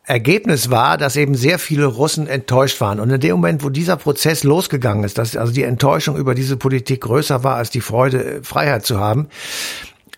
Ergebnis 0.08 0.70
war, 0.70 0.96
dass 0.96 1.16
eben 1.16 1.34
sehr 1.34 1.58
viele 1.58 1.84
Russen 1.84 2.28
enttäuscht 2.28 2.80
waren. 2.80 2.98
Und 2.98 3.10
in 3.10 3.20
dem 3.20 3.32
Moment, 3.32 3.62
wo 3.62 3.68
dieser 3.68 3.96
Prozess 3.96 4.42
losgegangen 4.42 5.04
ist, 5.04 5.18
dass 5.18 5.36
also 5.36 5.52
die 5.52 5.64
Enttäuschung 5.64 6.16
über 6.16 6.34
diese 6.34 6.56
Politik 6.56 7.02
größer 7.02 7.44
war 7.44 7.56
als 7.56 7.68
die 7.68 7.82
Freude, 7.82 8.40
Freiheit 8.42 8.86
zu 8.86 8.98
haben, 8.98 9.28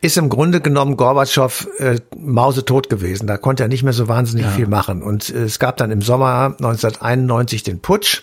ist 0.01 0.17
im 0.17 0.29
Grunde 0.29 0.61
genommen 0.61 0.97
Gorbatschow 0.97 1.69
äh, 1.79 2.01
mausetot 2.17 2.89
gewesen. 2.89 3.27
Da 3.27 3.37
konnte 3.37 3.65
er 3.65 3.69
nicht 3.69 3.83
mehr 3.83 3.93
so 3.93 4.09
wahnsinnig 4.09 4.47
ja. 4.47 4.53
viel 4.53 4.67
machen. 4.67 5.03
Und 5.03 5.29
äh, 5.31 5.45
es 5.45 5.59
gab 5.59 5.77
dann 5.77 5.91
im 5.91 6.01
Sommer 6.01 6.55
1991 6.59 7.63
den 7.63 7.81
Putsch, 7.81 8.23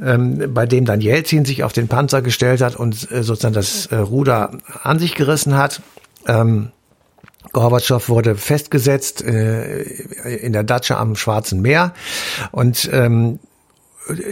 ähm, 0.00 0.52
bei 0.52 0.66
dem 0.66 0.84
dann 0.84 1.00
Jelzin 1.00 1.44
sich 1.44 1.64
auf 1.64 1.72
den 1.72 1.88
Panzer 1.88 2.20
gestellt 2.20 2.60
hat 2.60 2.76
und 2.76 3.10
äh, 3.10 3.22
sozusagen 3.22 3.54
das 3.54 3.86
äh, 3.86 3.96
Ruder 3.96 4.52
an 4.82 4.98
sich 4.98 5.14
gerissen 5.14 5.56
hat. 5.56 5.80
Ähm, 6.26 6.70
Gorbatschow 7.52 8.08
wurde 8.10 8.36
festgesetzt 8.36 9.24
äh, 9.24 9.80
in 9.80 10.52
der 10.52 10.64
Datscha 10.64 10.98
am 10.98 11.16
Schwarzen 11.16 11.62
Meer 11.62 11.94
und 12.52 12.90
ähm, 12.92 13.38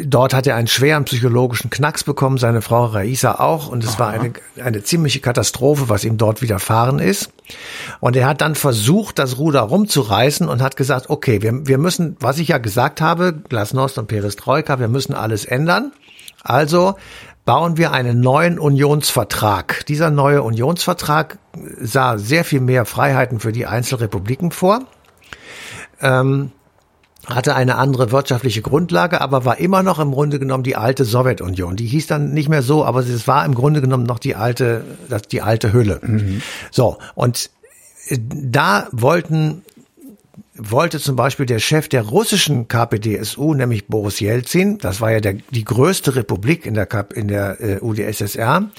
dort 0.05 0.35
hat 0.35 0.47
er 0.47 0.57
einen 0.57 0.69
schweren 0.69 1.05
psychologischen 1.05 1.71
Knacks 1.71 2.05
bekommen, 2.05 2.39
seine 2.39 2.63
Frau 2.63 2.87
Raisa 2.87 3.37
auch 3.37 3.69
und 3.69 3.83
es 3.83 3.95
Aha. 3.95 3.99
war 3.99 4.09
eine, 4.11 4.33
eine 4.63 4.83
ziemliche 4.83 5.21
Katastrophe, 5.21 5.89
was 5.89 6.05
ihm 6.05 6.17
dort 6.17 6.43
widerfahren 6.43 6.99
ist. 6.99 7.31
Und 8.01 8.17
er 8.17 8.27
hat 8.27 8.41
dann 8.41 8.55
versucht, 8.55 9.19
das 9.19 9.39
Ruder 9.39 9.61
rumzureißen 9.61 10.49
und 10.49 10.63
hat 10.63 10.77
gesagt, 10.77 11.11
okay, 11.11 11.43
wir, 11.43 11.67
wir 11.67 11.79
müssen, 11.79 12.17
was 12.21 12.39
ich 12.39 12.49
ja 12.49 12.59
gesagt 12.59 13.01
habe, 13.01 13.33
Glasnost 13.33 13.99
und 13.99 14.07
Perestroika, 14.07 14.79
wir 14.79 14.89
müssen 14.89 15.15
alles 15.15 15.45
ändern. 15.45 15.93
Also 16.43 16.95
bauen 17.45 17.77
wir 17.77 17.93
einen 17.93 18.21
neuen 18.21 18.59
Unionsvertrag. 18.59 19.85
Dieser 19.87 20.11
neue 20.11 20.43
Unionsvertrag 20.43 21.39
sah 21.81 22.17
sehr 22.17 22.45
viel 22.45 22.61
mehr 22.61 22.85
Freiheiten 22.85 23.41
für 23.41 23.53
die 23.53 23.67
Einzelrepubliken 23.67 24.51
vor. 24.51 24.81
Ähm, 26.01 26.53
hatte 27.27 27.55
eine 27.55 27.77
andere 27.77 28.13
wirtschaftliche 28.13 28.63
Grundlage, 28.63 29.21
aber 29.21 29.45
war 29.45 29.59
immer 29.59 29.83
noch 29.83 29.99
im 29.99 30.13
Grunde 30.13 30.39
genommen 30.39 30.65
die 30.65 30.77
alte 30.77 31.05
Sowjetunion. 31.05 31.77
Die 31.77 31.87
hieß 31.87 32.07
dann 32.07 32.33
nicht 32.33 32.49
mehr 32.49 32.63
so, 32.63 32.85
aber 32.85 33.01
es 33.01 33.27
war 33.27 33.45
im 33.45 33.55
Grunde 33.55 33.81
genommen 33.81 34.05
noch 34.05 34.19
die 34.19 34.35
alte, 34.35 34.85
das, 35.09 35.23
die 35.23 35.43
alte 35.43 35.73
Hülle. 35.73 36.01
Mhm. 36.03 36.43
So. 36.71 36.99
Und 37.15 37.51
äh, 38.09 38.19
da 38.21 38.89
wollten 38.93 39.63
wollte 40.57 41.01
zum 41.01 41.17
Beispiel 41.17 41.47
der 41.47 41.59
Chef 41.59 41.89
der 41.89 42.03
russischen 42.03 42.69
KPDSU, 42.69 43.55
nämlich 43.55 43.89
Boris 43.89 44.21
Jelzin, 44.21 44.79
das 44.79 45.01
war 45.01 45.11
ja 45.11 45.21
der, 45.21 45.35
die 45.51 45.65
größte 45.65 46.15
Republik 46.15 46.65
in 46.65 46.75
der, 46.75 46.87
Kap, 46.87 47.13
in 47.13 47.27
der 47.27 47.61
äh, 47.61 47.79
UdSSR, 47.81 48.71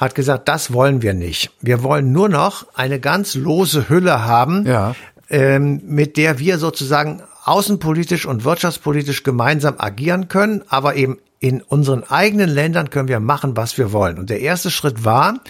hat 0.00 0.14
gesagt, 0.16 0.48
das 0.48 0.72
wollen 0.72 1.02
wir 1.02 1.14
nicht. 1.14 1.52
Wir 1.60 1.84
wollen 1.84 2.10
nur 2.10 2.28
noch 2.28 2.66
eine 2.74 2.98
ganz 2.98 3.36
lose 3.36 3.88
Hülle 3.88 4.24
haben, 4.24 4.66
ja. 4.66 4.96
ähm, 5.28 5.80
mit 5.84 6.16
der 6.16 6.40
wir 6.40 6.58
sozusagen 6.58 7.22
außenpolitisch 7.44 8.26
und 8.26 8.44
wirtschaftspolitisch 8.44 9.22
gemeinsam 9.22 9.74
agieren 9.78 10.28
können, 10.28 10.62
aber 10.68 10.96
eben 10.96 11.18
in 11.40 11.62
unseren 11.62 12.04
eigenen 12.04 12.50
Ländern 12.50 12.90
können 12.90 13.08
wir 13.08 13.18
machen, 13.18 13.56
was 13.56 13.78
wir 13.78 13.92
wollen. 13.92 14.18
Und 14.18 14.28
der 14.28 14.40
erste 14.40 14.70
Schritt 14.70 15.04
war, 15.04 15.40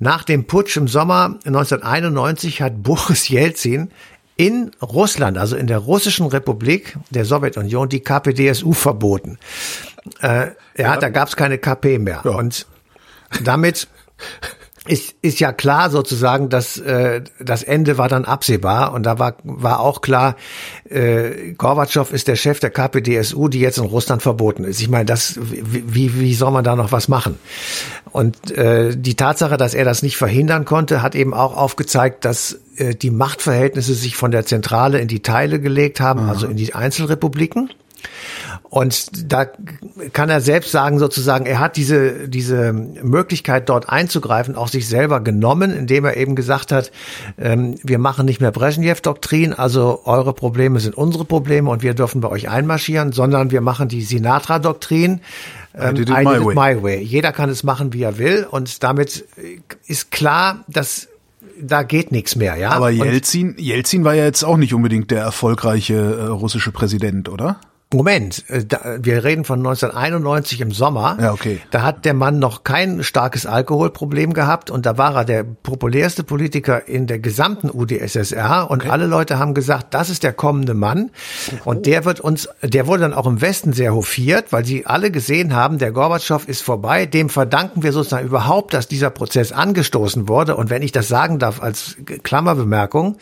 nach 0.00 0.24
dem 0.24 0.46
Putsch 0.46 0.76
im 0.76 0.88
Sommer 0.88 1.36
1991 1.44 2.60
hat 2.60 2.82
Boris 2.82 3.28
Jelzin 3.28 3.90
in 4.36 4.70
Russland, 4.82 5.38
also 5.38 5.56
in 5.56 5.66
der 5.66 5.78
russischen 5.78 6.26
Republik 6.26 6.96
der 7.10 7.24
Sowjetunion, 7.24 7.88
die 7.88 8.00
KPDSU 8.00 8.72
verboten. 8.72 9.38
Äh, 10.20 10.52
ja, 10.76 10.96
da 10.96 11.08
gab 11.08 11.28
es 11.28 11.36
keine 11.36 11.58
KP 11.58 11.98
mehr. 11.98 12.22
Ja. 12.24 12.30
Und 12.32 12.66
damit 13.42 13.88
ist, 14.88 15.14
ist 15.22 15.40
ja 15.40 15.52
klar 15.52 15.90
sozusagen, 15.90 16.48
dass 16.48 16.78
äh, 16.78 17.22
das 17.40 17.62
Ende 17.62 17.98
war 17.98 18.08
dann 18.08 18.24
absehbar 18.24 18.92
und 18.92 19.04
da 19.04 19.18
war, 19.18 19.36
war 19.44 19.80
auch 19.80 20.00
klar, 20.00 20.36
äh, 20.88 21.52
Gorbatschow 21.52 22.12
ist 22.12 22.28
der 22.28 22.36
Chef 22.36 22.60
der 22.60 22.70
KPDSU, 22.70 23.48
die 23.48 23.60
jetzt 23.60 23.78
in 23.78 23.84
Russland 23.84 24.22
verboten 24.22 24.64
ist. 24.64 24.80
Ich 24.80 24.88
meine, 24.88 25.04
das 25.04 25.38
wie, 25.40 26.18
wie 26.18 26.34
soll 26.34 26.50
man 26.50 26.64
da 26.64 26.76
noch 26.76 26.92
was 26.92 27.08
machen? 27.08 27.38
Und 28.10 28.50
äh, 28.50 28.96
die 28.96 29.14
Tatsache, 29.14 29.56
dass 29.56 29.74
er 29.74 29.84
das 29.84 30.02
nicht 30.02 30.16
verhindern 30.16 30.64
konnte, 30.64 31.02
hat 31.02 31.14
eben 31.14 31.34
auch 31.34 31.56
aufgezeigt, 31.56 32.24
dass 32.24 32.58
äh, 32.76 32.94
die 32.94 33.10
Machtverhältnisse 33.10 33.94
sich 33.94 34.16
von 34.16 34.30
der 34.30 34.46
Zentrale 34.46 34.98
in 34.98 35.08
die 35.08 35.20
Teile 35.20 35.60
gelegt 35.60 36.00
haben, 36.00 36.20
Aha. 36.20 36.30
also 36.30 36.46
in 36.46 36.56
die 36.56 36.74
Einzelrepubliken. 36.74 37.70
Und 38.70 39.32
da 39.32 39.46
kann 40.12 40.28
er 40.28 40.40
selbst 40.40 40.72
sagen, 40.72 40.98
sozusagen, 40.98 41.46
er 41.46 41.58
hat 41.58 41.76
diese, 41.76 42.28
diese 42.28 42.72
Möglichkeit 42.72 43.68
dort 43.68 43.88
einzugreifen, 43.88 44.56
auch 44.56 44.68
sich 44.68 44.86
selber 44.86 45.20
genommen, 45.20 45.74
indem 45.74 46.04
er 46.04 46.16
eben 46.16 46.36
gesagt 46.36 46.70
hat, 46.70 46.92
ähm, 47.38 47.76
wir 47.82 47.98
machen 47.98 48.26
nicht 48.26 48.40
mehr 48.40 48.50
Brezhnev-Doktrin, 48.50 49.54
also 49.54 50.02
eure 50.04 50.34
Probleme 50.34 50.80
sind 50.80 50.96
unsere 50.96 51.24
Probleme 51.24 51.70
und 51.70 51.82
wir 51.82 51.94
dürfen 51.94 52.20
bei 52.20 52.28
euch 52.28 52.50
einmarschieren, 52.50 53.12
sondern 53.12 53.50
wir 53.50 53.62
machen 53.62 53.88
die 53.88 54.02
Sinatra-Doktrin. 54.02 55.20
Ähm, 55.74 55.94
I 55.94 55.98
did, 55.98 56.10
it 56.10 56.14
I 56.14 56.24
did 56.24 56.24
my, 56.24 56.50
it 56.50 56.56
my 56.56 56.82
way. 56.82 57.02
Jeder 57.02 57.32
kann 57.32 57.48
es 57.48 57.62
machen, 57.62 57.94
wie 57.94 58.02
er 58.02 58.18
will. 58.18 58.46
Und 58.50 58.82
damit 58.82 59.24
ist 59.86 60.10
klar, 60.10 60.64
dass 60.68 61.08
da 61.60 61.82
geht 61.82 62.12
nichts 62.12 62.36
mehr, 62.36 62.56
ja. 62.56 62.70
Aber 62.70 62.90
Jelzin, 62.90 63.54
Jelzin 63.58 64.04
war 64.04 64.14
ja 64.14 64.24
jetzt 64.24 64.44
auch 64.44 64.56
nicht 64.56 64.74
unbedingt 64.74 65.10
der 65.10 65.22
erfolgreiche 65.22 65.94
äh, 65.94 66.24
russische 66.26 66.70
Präsident, 66.70 67.28
oder? 67.28 67.60
Moment, 67.90 68.44
äh, 68.50 68.64
wir 69.00 69.24
reden 69.24 69.44
von 69.44 69.60
1991 69.60 70.60
im 70.60 70.72
Sommer. 70.72 71.16
Ja, 71.18 71.32
okay. 71.32 71.58
Da 71.70 71.82
hat 71.82 72.04
der 72.04 72.12
Mann 72.12 72.38
noch 72.38 72.62
kein 72.62 73.02
starkes 73.02 73.46
Alkoholproblem 73.46 74.34
gehabt 74.34 74.70
und 74.70 74.84
da 74.84 74.98
war 74.98 75.16
er 75.16 75.24
der 75.24 75.42
populärste 75.42 76.22
Politiker 76.22 76.86
in 76.86 77.06
der 77.06 77.18
gesamten 77.18 77.70
UdSSR 77.70 78.70
und 78.70 78.82
okay. 78.82 78.90
alle 78.90 79.06
Leute 79.06 79.38
haben 79.38 79.54
gesagt, 79.54 79.94
das 79.94 80.10
ist 80.10 80.22
der 80.22 80.34
kommende 80.34 80.74
Mann 80.74 81.10
und 81.64 81.86
der 81.86 82.04
wird 82.04 82.20
uns, 82.20 82.50
der 82.62 82.86
wurde 82.86 83.00
dann 83.00 83.14
auch 83.14 83.26
im 83.26 83.40
Westen 83.40 83.72
sehr 83.72 83.94
hofiert, 83.94 84.52
weil 84.52 84.66
sie 84.66 84.84
alle 84.84 85.10
gesehen 85.10 85.54
haben, 85.54 85.78
der 85.78 85.90
Gorbatschow 85.90 86.46
ist 86.46 86.60
vorbei, 86.60 87.06
dem 87.06 87.30
verdanken 87.30 87.82
wir 87.82 87.92
sozusagen 87.92 88.26
überhaupt, 88.26 88.74
dass 88.74 88.88
dieser 88.88 89.08
Prozess 89.08 89.50
angestoßen 89.50 90.28
wurde 90.28 90.56
und 90.56 90.68
wenn 90.68 90.82
ich 90.82 90.92
das 90.92 91.08
sagen 91.08 91.38
darf 91.38 91.62
als 91.62 91.96
Klammerbemerkung, 92.22 93.16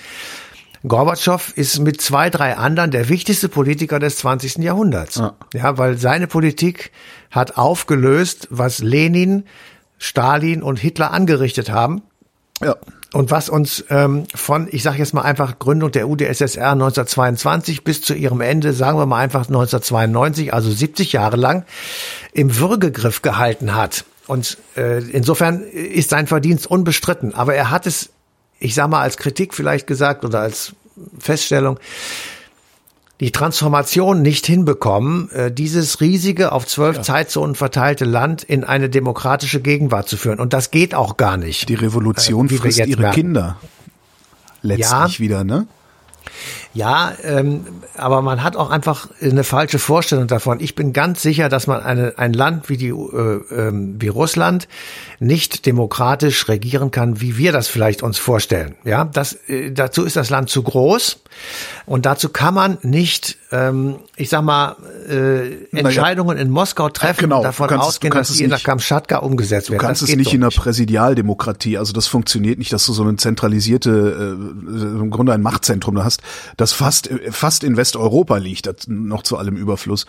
Gorbatschow 0.87 1.53
ist 1.57 1.81
mit 1.81 2.01
zwei, 2.01 2.31
drei 2.31 2.57
anderen 2.57 2.91
der 2.91 3.09
wichtigste 3.09 3.49
Politiker 3.49 3.99
des 3.99 4.17
20. 4.17 4.59
Jahrhunderts. 4.59 5.17
Ja. 5.17 5.35
ja, 5.53 5.79
weil 5.79 5.99
seine 5.99 6.27
Politik 6.27 6.93
hat 7.31 7.57
aufgelöst, 7.57 8.49
was 8.51 8.79
Lenin, 8.79 9.45
Stalin 9.99 10.63
und 10.63 10.79
Hitler 10.79 11.11
angerichtet 11.13 11.71
haben. 11.71 12.03
Ja. 12.63 12.77
Und 13.13 13.31
was 13.31 13.49
uns 13.49 13.85
ähm, 13.89 14.25
von, 14.35 14.69
ich 14.71 14.83
sage 14.83 14.99
jetzt 14.99 15.15
mal 15.15 15.23
einfach 15.23 15.59
Gründung 15.59 15.91
der 15.91 16.09
UdSSR 16.09 16.73
1922 16.73 17.83
bis 17.83 18.03
zu 18.03 18.15
ihrem 18.15 18.41
Ende, 18.41 18.73
sagen 18.73 18.99
wir 18.99 19.07
mal 19.07 19.21
einfach 19.21 19.47
1992, 19.47 20.53
also 20.53 20.71
70 20.71 21.13
Jahre 21.13 21.37
lang, 21.37 21.65
im 22.33 22.59
Würgegriff 22.59 23.23
gehalten 23.23 23.75
hat. 23.75 24.05
Und 24.27 24.59
äh, 24.77 24.99
insofern 24.99 25.63
ist 25.63 26.11
sein 26.11 26.27
Verdienst 26.27 26.67
unbestritten. 26.67 27.33
Aber 27.33 27.55
er 27.55 27.71
hat 27.71 27.87
es 27.87 28.11
ich 28.59 28.75
sag 28.75 28.89
mal 28.89 29.03
als 29.03 29.17
Kritik 29.17 29.55
vielleicht 29.55 29.87
gesagt 29.87 30.25
oder 30.25 30.41
als 30.41 30.73
Feststellung, 31.27 31.79
die 33.21 33.31
Transformation 33.31 34.21
nicht 34.21 34.47
hinbekommen, 34.47 35.31
äh, 35.31 35.51
dieses 35.51 36.01
riesige 36.01 36.53
auf 36.53 36.67
zwölf 36.67 36.97
ja. 36.97 37.03
Zeitzonen 37.03 37.55
verteilte 37.55 38.05
Land 38.05 38.43
in 38.43 38.63
eine 38.65 38.91
demokratische 38.91 39.61
Gegenwart 39.61 40.09
zu 40.09 40.17
führen. 40.17 40.39
Und 40.39 40.53
das 40.53 40.71
geht 40.71 40.95
auch 40.95 41.17
gar 41.17 41.37
nicht. 41.37 41.69
Die 41.69 41.75
Revolution 41.75 42.47
äh, 42.49 42.55
frisst 42.55 42.79
ihre 42.79 43.01
merken. 43.01 43.15
Kinder. 43.15 43.57
Letztlich 44.63 45.19
ja, 45.19 45.19
wieder, 45.19 45.45
ne? 45.45 45.67
Ja, 46.75 47.13
ähm, 47.23 47.65
aber 47.97 48.21
man 48.21 48.43
hat 48.43 48.57
auch 48.57 48.71
einfach 48.71 49.09
eine 49.23 49.45
falsche 49.45 49.79
Vorstellung 49.79 50.27
davon. 50.27 50.61
Ich 50.61 50.75
bin 50.75 50.93
ganz 50.93 51.23
sicher, 51.23 51.49
dass 51.49 51.67
man 51.67 51.83
eine, 51.83 52.15
ein 52.19 52.33
Land 52.33 52.69
wie, 52.69 52.77
die, 52.77 52.89
äh, 52.89 53.41
ähm, 53.51 53.97
wie 53.99 54.09
Russland 54.09 54.69
nicht 55.19 55.65
demokratisch 55.65 56.49
regieren 56.49 56.91
kann, 56.91 57.21
wie 57.21 57.39
wir 57.39 57.53
das 57.53 57.69
vielleicht 57.69 58.03
uns 58.03 58.19
vorstellen. 58.19 58.75
Ja, 58.85 59.05
das, 59.05 59.39
äh, 59.49 59.73
dazu 59.73 60.05
ist 60.05 60.17
das 60.17 60.29
Land 60.29 60.51
zu 60.51 60.63
groß 60.63 61.21
und 61.87 62.05
dazu 62.05 62.29
kann 62.29 62.53
man 62.53 62.79
nicht, 62.83 63.39
ähm, 63.53 63.97
ich 64.17 64.29
sag 64.29 64.43
mal, 64.43 64.77
äh, 65.09 65.65
Entscheidungen 65.77 66.37
in 66.37 66.51
Moskau 66.51 66.89
treffen 66.89 67.23
genau, 67.23 67.39
und 67.39 67.45
davon 67.45 67.69
kannst, 67.69 67.87
ausgehen, 67.87 68.13
dass 68.13 68.29
sie 68.29 68.45
in 68.45 68.51
der 68.51 68.59
Kamtschatka 68.59 69.19
umgesetzt 69.19 69.71
werden. 69.71 69.81
Du 69.81 69.87
kannst 69.87 70.03
das 70.03 70.11
es 70.11 70.17
nicht 70.17 70.35
in 70.35 70.43
einer 70.43 70.51
Präsidialdemokratie, 70.51 71.79
also 71.79 71.93
das 71.93 72.07
funktioniert 72.07 72.59
nicht, 72.59 72.73
dass 72.73 72.85
du 72.85 72.93
so 72.93 73.03
eine 73.03 73.17
zentralisierte, 73.17 73.91
äh, 73.91 75.01
im 75.01 75.11
Grunde 75.11 75.33
ein 75.33 75.43
Machtzentrum 75.43 75.95
da 75.95 76.05
hast, 76.05 76.16
das 76.57 76.73
fast, 76.73 77.11
fast 77.31 77.65
in 77.65 77.77
Westeuropa 77.77 78.37
liegt, 78.37 78.67
das 78.67 78.87
noch 78.89 79.23
zu 79.23 79.37
allem 79.37 79.57
Überfluss. 79.57 80.07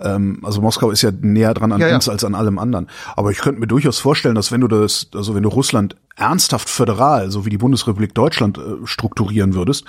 Ähm, 0.00 0.40
also 0.42 0.60
Moskau 0.60 0.90
ist 0.90 1.02
ja 1.02 1.10
näher 1.10 1.54
dran 1.54 1.72
an 1.72 1.80
Ja, 1.80 1.88
ja. 1.88 1.94
uns 1.94 2.08
als 2.08 2.24
an 2.24 2.34
allem 2.34 2.58
anderen. 2.58 2.88
Aber 3.16 3.30
ich 3.30 3.38
könnte 3.38 3.60
mir 3.60 3.66
durchaus 3.66 3.98
vorstellen, 3.98 4.34
dass 4.34 4.52
wenn 4.52 4.60
du 4.60 4.68
das, 4.68 5.08
also 5.14 5.34
wenn 5.34 5.42
du 5.42 5.48
Russland 5.48 5.96
ernsthaft 6.18 6.68
föderal, 6.68 7.30
so 7.30 7.46
wie 7.46 7.50
die 7.50 7.58
Bundesrepublik 7.58 8.14
Deutschland 8.14 8.58
äh, 8.58 8.60
strukturieren 8.84 9.54
würdest, 9.54 9.84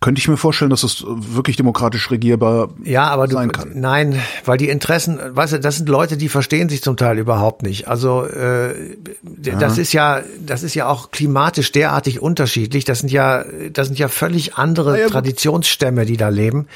könnte 0.00 0.18
ich 0.18 0.28
mir 0.28 0.36
vorstellen, 0.36 0.70
dass 0.70 0.82
es 0.82 1.04
wirklich 1.06 1.56
demokratisch 1.56 2.10
regierbar 2.10 2.70
Ja, 2.82 3.08
aber 3.08 3.26
du, 3.28 3.34
sein 3.34 3.52
kann. 3.52 3.72
nein, 3.74 4.18
weil 4.44 4.58
die 4.58 4.68
Interessen, 4.68 5.18
weißt 5.30 5.54
du, 5.54 5.60
das 5.60 5.76
sind 5.76 5.88
Leute, 5.88 6.16
die 6.16 6.28
verstehen 6.28 6.68
sich 6.68 6.82
zum 6.82 6.96
Teil 6.96 7.18
überhaupt 7.18 7.62
nicht. 7.62 7.88
Also 7.88 8.24
äh, 8.24 8.96
das 9.22 9.78
ist 9.78 9.92
ja, 9.92 10.22
das 10.40 10.62
ist 10.62 10.74
ja 10.74 10.86
auch 10.88 11.10
klimatisch 11.10 11.72
derartig 11.72 12.20
unterschiedlich. 12.20 12.84
Das 12.84 13.00
sind 13.00 13.12
ja, 13.12 13.44
das 13.72 13.88
sind 13.88 13.98
ja 13.98 14.08
völlig 14.08 14.56
andere 14.56 14.98
ja, 14.98 15.04
gut. 15.04 15.12
Traditionsstämme, 15.12 16.06
die 16.06 16.16
da 16.16 16.28
leben. 16.28 16.66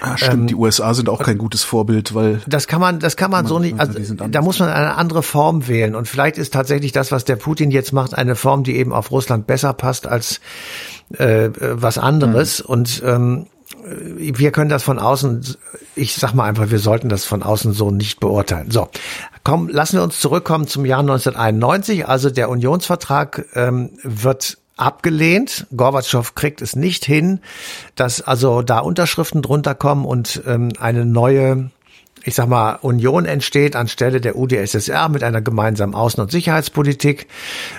Ah, 0.00 0.16
stimmt, 0.16 0.50
die 0.50 0.54
USA 0.54 0.94
sind 0.94 1.08
auch 1.08 1.22
kein 1.22 1.38
gutes 1.38 1.62
Vorbild, 1.62 2.14
weil 2.14 2.40
Das 2.46 2.66
kann 2.66 2.80
man, 2.80 2.98
das 2.98 3.16
kann 3.16 3.30
man 3.30 3.46
so 3.46 3.58
nicht. 3.58 3.78
Also, 3.78 4.14
da 4.14 4.42
muss 4.42 4.58
man 4.58 4.68
eine 4.68 4.96
andere 4.96 5.22
Form 5.22 5.68
wählen. 5.68 5.94
Und 5.94 6.08
vielleicht 6.08 6.38
ist 6.38 6.52
tatsächlich 6.52 6.92
das, 6.92 7.12
was 7.12 7.24
der 7.24 7.36
Putin 7.36 7.70
jetzt 7.70 7.92
macht, 7.92 8.14
eine 8.16 8.34
Form, 8.36 8.55
die 8.64 8.76
eben 8.76 8.92
auf 8.92 9.10
Russland 9.10 9.46
besser 9.46 9.72
passt 9.72 10.06
als 10.06 10.40
äh, 11.18 11.50
was 11.58 11.98
anderes. 11.98 12.62
Mhm. 12.62 12.66
Und 12.66 13.02
ähm, 13.04 13.46
wir 14.16 14.50
können 14.52 14.70
das 14.70 14.82
von 14.82 14.98
außen, 14.98 15.56
ich 15.94 16.14
sag 16.14 16.34
mal 16.34 16.44
einfach, 16.44 16.70
wir 16.70 16.78
sollten 16.78 17.08
das 17.08 17.24
von 17.24 17.42
außen 17.42 17.72
so 17.72 17.90
nicht 17.90 18.20
beurteilen. 18.20 18.70
So, 18.70 18.88
komm, 19.44 19.68
lassen 19.68 19.96
wir 19.96 20.02
uns 20.02 20.20
zurückkommen 20.20 20.66
zum 20.66 20.84
Jahr 20.84 21.00
1991. 21.00 22.06
Also 22.06 22.30
der 22.30 22.48
Unionsvertrag 22.48 23.46
ähm, 23.54 23.90
wird 24.02 24.58
abgelehnt. 24.76 25.66
Gorbatschow 25.74 26.34
kriegt 26.34 26.62
es 26.62 26.76
nicht 26.76 27.04
hin, 27.04 27.40
dass 27.94 28.20
also 28.20 28.62
da 28.62 28.80
Unterschriften 28.80 29.42
drunter 29.42 29.74
kommen 29.74 30.04
und 30.04 30.42
ähm, 30.46 30.70
eine 30.78 31.04
neue 31.04 31.70
ich 32.26 32.34
sag 32.34 32.48
mal, 32.48 32.80
Union 32.82 33.24
entsteht 33.24 33.76
anstelle 33.76 34.20
der 34.20 34.36
UdSSR 34.36 35.08
mit 35.08 35.22
einer 35.22 35.40
gemeinsamen 35.40 35.94
Außen- 35.94 36.20
und 36.20 36.32
Sicherheitspolitik, 36.32 37.28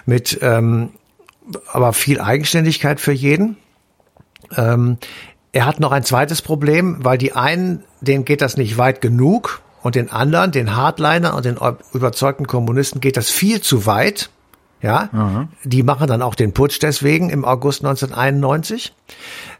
mit 0.05 0.39
ähm, 0.41 0.91
aber 1.71 1.91
viel 1.91 2.21
Eigenständigkeit 2.21 3.01
für 3.01 3.11
jeden. 3.11 3.57
Ähm, 4.55 4.97
er 5.51 5.65
hat 5.65 5.81
noch 5.81 5.91
ein 5.91 6.03
zweites 6.03 6.41
Problem, 6.41 7.03
weil 7.03 7.17
die 7.17 7.33
einen, 7.33 7.83
denen 7.99 8.23
geht 8.23 8.41
das 8.41 8.55
nicht 8.55 8.77
weit 8.77 9.01
genug 9.01 9.61
und 9.81 9.95
den 9.95 10.09
anderen, 10.11 10.53
den 10.53 10.77
Hardliner 10.77 11.35
und 11.35 11.43
den 11.43 11.59
überzeugten 11.93 12.47
Kommunisten 12.47 13.01
geht 13.01 13.17
das 13.17 13.29
viel 13.29 13.59
zu 13.59 13.85
weit. 13.85 14.29
Ja, 14.79 15.09
die 15.63 15.81
machen 15.81 16.07
dann 16.07 16.21
auch 16.21 16.35
den 16.35 16.53
Putsch 16.53 16.79
deswegen 16.79 17.31
im 17.31 17.45
August 17.45 17.83
1991, 17.83 18.93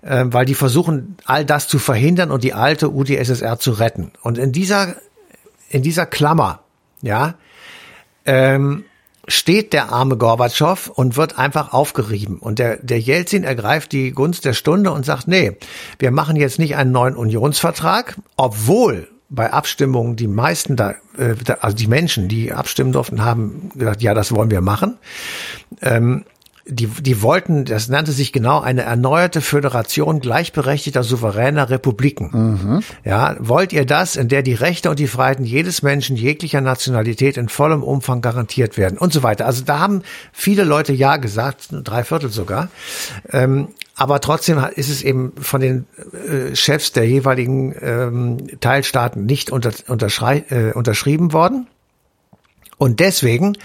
äh, 0.04 0.26
weil 0.28 0.46
die 0.46 0.54
versuchen, 0.54 1.18
all 1.26 1.44
das 1.44 1.68
zu 1.68 1.80
verhindern 1.80 2.30
und 2.30 2.44
die 2.44 2.54
alte 2.54 2.92
UdSSR 2.92 3.58
zu 3.58 3.72
retten. 3.72 4.12
Und 4.22 4.38
in 4.38 4.52
dieser, 4.52 4.96
in 5.70 5.82
dieser 5.82 6.06
Klammer, 6.06 6.60
ja, 7.02 7.34
ähm, 8.26 8.84
steht 9.28 9.74
der 9.74 9.92
arme 9.92 10.18
Gorbatschow 10.18 10.90
und 10.90 11.18
wird 11.18 11.38
einfach 11.38 11.74
aufgerieben. 11.74 12.38
Und 12.38 12.60
der, 12.60 12.78
der 12.78 13.00
Jelzin 13.00 13.44
ergreift 13.44 13.92
die 13.92 14.12
Gunst 14.12 14.46
der 14.46 14.54
Stunde 14.54 14.92
und 14.92 15.06
sagt, 15.06 15.28
nee, 15.28 15.58
wir 16.00 16.12
machen 16.12 16.36
jetzt 16.36 16.60
nicht 16.60 16.76
einen 16.76 16.92
neuen 16.92 17.16
Unionsvertrag, 17.16 18.18
obwohl 18.38 19.10
bei 19.30 19.52
Abstimmungen 19.52 20.16
die 20.16 20.28
meisten 20.28 20.76
da, 20.76 20.92
äh, 21.18 21.36
also 21.60 21.76
die 21.76 21.88
Menschen, 21.88 22.28
die 22.28 22.54
abstimmen 22.54 22.92
durften, 22.92 23.24
haben 23.24 23.70
gesagt, 23.76 24.02
ja, 24.02 24.14
das 24.14 24.32
wollen 24.34 24.52
wir 24.52 24.62
machen. 24.62 24.98
Ähm, 25.82 26.24
die, 26.70 26.88
die 26.88 27.22
wollten, 27.22 27.66
das 27.66 27.88
nannte 27.88 28.12
sich 28.12 28.34
genau 28.34 28.60
eine 28.60 28.82
erneuerte 28.82 29.42
Föderation 29.42 30.20
gleichberechtigter 30.20 31.04
souveräner 31.04 31.70
Republiken. 31.70 32.84
Ja, 33.06 33.38
wollt 33.40 33.72
ihr 33.72 33.86
das, 33.86 34.16
in 34.16 34.28
der 34.28 34.42
die 34.42 34.54
Rechte 34.54 34.90
und 34.90 35.00
die 35.00 35.08
Freiheiten 35.08 35.46
jedes 35.46 35.82
Menschen 35.82 36.18
jeglicher 36.18 36.60
Nationalität 36.62 37.38
in 37.38 37.48
vollem 37.48 37.84
Umfang 37.84 38.22
garantiert 38.22 38.78
werden 38.78 38.98
und 38.98 39.14
so 39.14 39.24
weiter. 39.24 39.46
Also 39.46 39.64
da 39.64 39.80
haben 39.80 40.02
viele 40.34 40.66
Leute 40.66 40.92
ja 40.92 41.18
gesagt, 41.18 41.70
drei 41.72 42.04
Viertel 42.04 42.30
sogar. 42.30 42.70
Ähm, 43.32 43.70
aber 43.98 44.22
trotzdem 44.22 44.64
ist 44.76 44.90
es 44.90 45.02
eben 45.02 45.34
von 45.42 45.60
den 45.60 45.88
äh, 46.14 46.56
Chefs 46.56 46.92
der 46.92 47.08
jeweiligen 47.08 47.76
ähm, 47.82 48.60
Teilstaaten 48.60 49.26
nicht 49.26 49.52
unter, 49.52 49.72
äh, 49.90 50.72
unterschrieben 50.74 51.34
worden. 51.34 51.68
Und 52.78 53.00
deswegen 53.00 53.58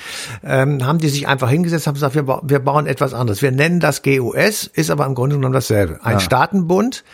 ähm, 0.43 0.87
haben 0.87 0.99
die 0.99 1.11
sich 1.11 1.29
einfach 1.29 1.51
hingesetzt, 1.51 1.87
haben 1.87 1.95
gesagt, 1.95 2.15
wir, 2.15 2.23
ba 2.23 2.41
wir 2.45 2.61
bauen 2.61 2.87
etwas 2.87 3.13
anderes. 3.13 3.43
Wir 3.43 3.53
nennen 3.53 3.79
das 3.79 4.03
GUS, 4.03 4.71
ist 4.73 4.91
aber 4.91 5.05
im 5.05 5.15
Grunde 5.15 5.37
genommen 5.37 5.53
dasselbe. 5.53 6.01
Ein 6.03 6.19
Staatenbund, 6.19 7.05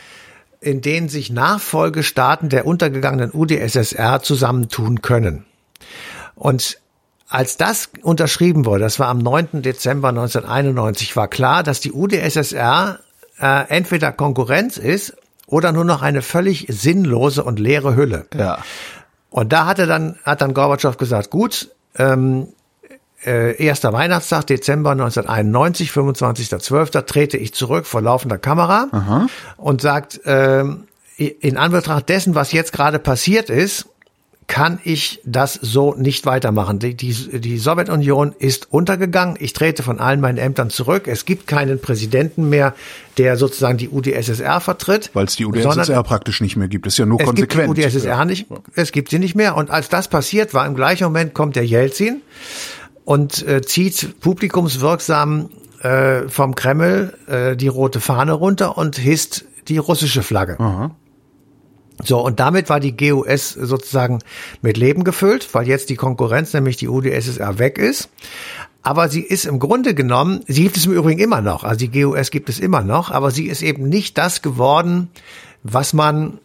in 0.60 0.80
den 0.80 1.08
sich 1.08 1.28
Nachfolgestaaten 1.30 2.48
der 2.50 2.66
untergegangenen 2.66 3.32
UdSSR 3.34 4.22
zusammentun 4.22 5.02
können. 5.02 5.44
Und 6.36 6.78
als 7.28 7.56
das 7.56 7.90
unterschrieben 8.02 8.64
wurde, 8.64 8.84
das 8.84 9.00
war 9.00 9.08
am 9.08 9.18
9. 9.18 9.62
Dezember 9.62 10.10
1991, 10.10 11.16
war 11.16 11.26
klar, 11.26 11.64
dass 11.64 11.80
die 11.80 11.92
UdSSR 11.92 13.00
äh, 13.40 13.68
entweder 13.68 14.12
Konkurrenz 14.12 14.76
ist 14.76 15.16
oder 15.46 15.72
nur 15.72 15.84
noch 15.84 16.02
eine 16.02 16.22
völlig 16.22 16.66
sinnlose 16.68 17.44
und 17.44 17.58
leere 17.58 17.96
Hülle. 17.96 18.26
ja. 18.34 18.58
Und 19.30 19.52
da 19.52 19.66
hatte 19.66 19.86
dann, 19.86 20.16
hat 20.24 20.40
dann 20.40 20.54
Gorbatschow 20.54 20.96
gesagt, 20.96 21.30
gut, 21.30 21.68
ähm, 21.96 22.48
äh, 23.24 23.62
erster 23.62 23.92
Weihnachtstag, 23.92 24.46
Dezember 24.46 24.92
1991, 24.92 25.90
25.12., 25.90 27.02
trete 27.02 27.36
ich 27.36 27.52
zurück 27.52 27.86
vor 27.86 28.00
laufender 28.00 28.38
Kamera 28.38 28.86
und 29.56 29.80
sagt, 29.80 30.20
ähm, 30.24 30.84
in 31.16 31.56
Anbetracht 31.56 32.08
dessen, 32.08 32.34
was 32.34 32.52
jetzt 32.52 32.72
gerade 32.72 32.98
passiert 32.98 33.50
ist, 33.50 33.86
kann 34.48 34.80
ich 34.82 35.20
das 35.24 35.52
so 35.54 35.94
nicht 35.94 36.24
weitermachen. 36.24 36.78
Die, 36.78 36.94
die, 36.94 37.12
die 37.38 37.58
Sowjetunion 37.58 38.34
ist 38.36 38.72
untergegangen. 38.72 39.36
Ich 39.38 39.52
trete 39.52 39.82
von 39.82 40.00
allen 40.00 40.20
meinen 40.20 40.38
Ämtern 40.38 40.70
zurück. 40.70 41.06
Es 41.06 41.26
gibt 41.26 41.46
keinen 41.46 41.80
Präsidenten 41.80 42.48
mehr, 42.48 42.74
der 43.18 43.36
sozusagen 43.36 43.76
die 43.76 43.90
UdSSR 43.90 44.60
vertritt. 44.60 45.10
Weil 45.12 45.26
es 45.26 45.36
die 45.36 45.44
UdSSR 45.44 46.02
praktisch 46.02 46.40
nicht 46.40 46.56
mehr 46.56 46.66
gibt. 46.66 46.86
Das 46.86 46.94
ist 46.94 46.98
ja 46.98 47.04
nur 47.04 47.20
es 47.20 47.26
konsequent. 47.26 47.74
gibt 47.74 47.78
die 47.78 47.84
UdSSR 47.84 48.24
nicht, 48.24 48.46
es 48.74 48.90
gibt 48.90 49.10
sie 49.10 49.18
nicht 49.18 49.34
mehr. 49.34 49.54
Und 49.54 49.70
als 49.70 49.90
das 49.90 50.08
passiert 50.08 50.54
war, 50.54 50.66
im 50.66 50.74
gleichen 50.74 51.04
Moment 51.04 51.34
kommt 51.34 51.54
der 51.54 51.66
Jelzin 51.66 52.22
und 53.04 53.46
äh, 53.46 53.60
zieht 53.60 54.18
publikumswirksam 54.20 55.50
äh, 55.82 56.22
vom 56.28 56.54
Kreml 56.54 57.12
äh, 57.26 57.54
die 57.54 57.68
rote 57.68 58.00
Fahne 58.00 58.32
runter 58.32 58.78
und 58.78 58.96
hisst 58.96 59.44
die 59.68 59.76
russische 59.76 60.22
Flagge. 60.22 60.56
So, 62.04 62.20
und 62.20 62.38
damit 62.38 62.68
war 62.68 62.80
die 62.80 62.96
GUS 62.96 63.50
sozusagen 63.50 64.20
mit 64.62 64.76
Leben 64.76 65.04
gefüllt, 65.04 65.52
weil 65.52 65.66
jetzt 65.66 65.90
die 65.90 65.96
Konkurrenz, 65.96 66.52
nämlich 66.52 66.76
die 66.76 66.88
UdSSR, 66.88 67.58
weg 67.58 67.78
ist. 67.78 68.08
Aber 68.82 69.08
sie 69.08 69.22
ist 69.22 69.44
im 69.44 69.58
Grunde 69.58 69.94
genommen, 69.94 70.40
sie 70.46 70.62
gibt 70.62 70.76
es 70.76 70.86
im 70.86 70.92
Übrigen 70.92 71.20
immer 71.20 71.40
noch, 71.40 71.64
also 71.64 71.78
die 71.78 71.90
GUS 71.90 72.30
gibt 72.30 72.48
es 72.48 72.60
immer 72.60 72.82
noch, 72.82 73.10
aber 73.10 73.30
sie 73.30 73.46
ist 73.46 73.62
eben 73.62 73.88
nicht 73.88 74.16
das 74.16 74.40
geworden, 74.40 75.10
was 75.62 75.92
man, 75.92 76.38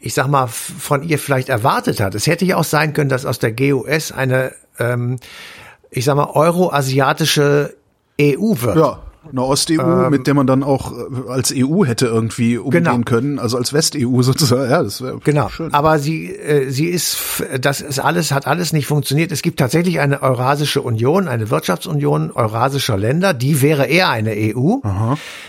ich 0.00 0.14
sag 0.14 0.26
mal, 0.26 0.48
von 0.48 1.02
ihr 1.02 1.18
vielleicht 1.18 1.48
erwartet 1.48 2.00
hat. 2.00 2.14
Es 2.14 2.26
hätte 2.26 2.44
ja 2.44 2.56
auch 2.56 2.64
sein 2.64 2.92
können, 2.92 3.08
dass 3.08 3.24
aus 3.24 3.38
der 3.38 3.52
GUS 3.52 4.10
eine, 4.10 4.52
ähm, 4.78 5.18
ich 5.90 6.04
sag 6.04 6.16
mal, 6.16 6.30
euroasiatische 6.30 7.76
EU 8.20 8.54
wird. 8.60 8.76
Ja, 8.76 8.98
eine 9.30 9.42
Ost-EU, 9.42 10.10
mit 10.10 10.26
der 10.26 10.34
man 10.34 10.46
dann 10.46 10.62
auch 10.62 10.92
äh, 10.92 11.30
als 11.30 11.52
EU 11.56 11.84
hätte 11.84 12.06
irgendwie 12.06 12.58
umgehen 12.58 12.84
Genau. 12.84 12.98
können, 13.04 13.38
also 13.38 13.56
als 13.56 13.72
West-EU 13.72 14.22
sozusagen. 14.22 14.70
Ja, 14.70 14.82
das 14.82 15.00
wäre 15.02 15.18
Genau, 15.24 15.48
schön. 15.48 15.72
aber 15.74 15.98
sie, 15.98 16.34
äh, 16.34 16.70
sie 16.70 16.86
ist, 16.86 17.18
das 17.60 17.80
ist 17.80 17.98
alles, 17.98 18.32
hat 18.32 18.46
alles 18.46 18.72
nicht 18.72 18.86
funktioniert. 18.86 19.32
Es 19.32 19.42
gibt 19.42 19.58
tatsächlich 19.58 20.00
eine 20.00 20.22
Eurasische 20.22 20.82
Union, 20.82 21.28
eine 21.28 21.50
Wirtschaftsunion 21.50 22.30
eurasischer 22.30 22.96
Länder, 22.96 23.34
die 23.34 23.62
wäre 23.62 23.86
eher 23.86 24.08
eine 24.10 24.32
EU. 24.32 24.76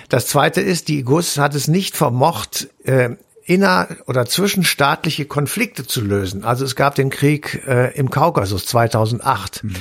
Das 0.09 0.27
zweite 0.27 0.61
ist, 0.61 0.87
die 0.87 1.03
GUS 1.03 1.37
hat 1.37 1.55
es 1.55 1.67
nicht 1.67 1.95
vermocht, 1.95 2.69
äh, 2.83 3.09
inner- 3.51 3.89
oder 4.07 4.25
zwischenstaatliche 4.25 5.25
Konflikte 5.25 5.85
zu 5.85 5.99
lösen. 5.99 6.45
Also 6.45 6.63
es 6.63 6.77
gab 6.77 6.95
den 6.95 7.09
Krieg 7.09 7.61
äh, 7.67 7.93
im 7.97 8.09
Kaukasus 8.09 8.65
2008. 8.65 9.63
Mhm. 9.63 9.75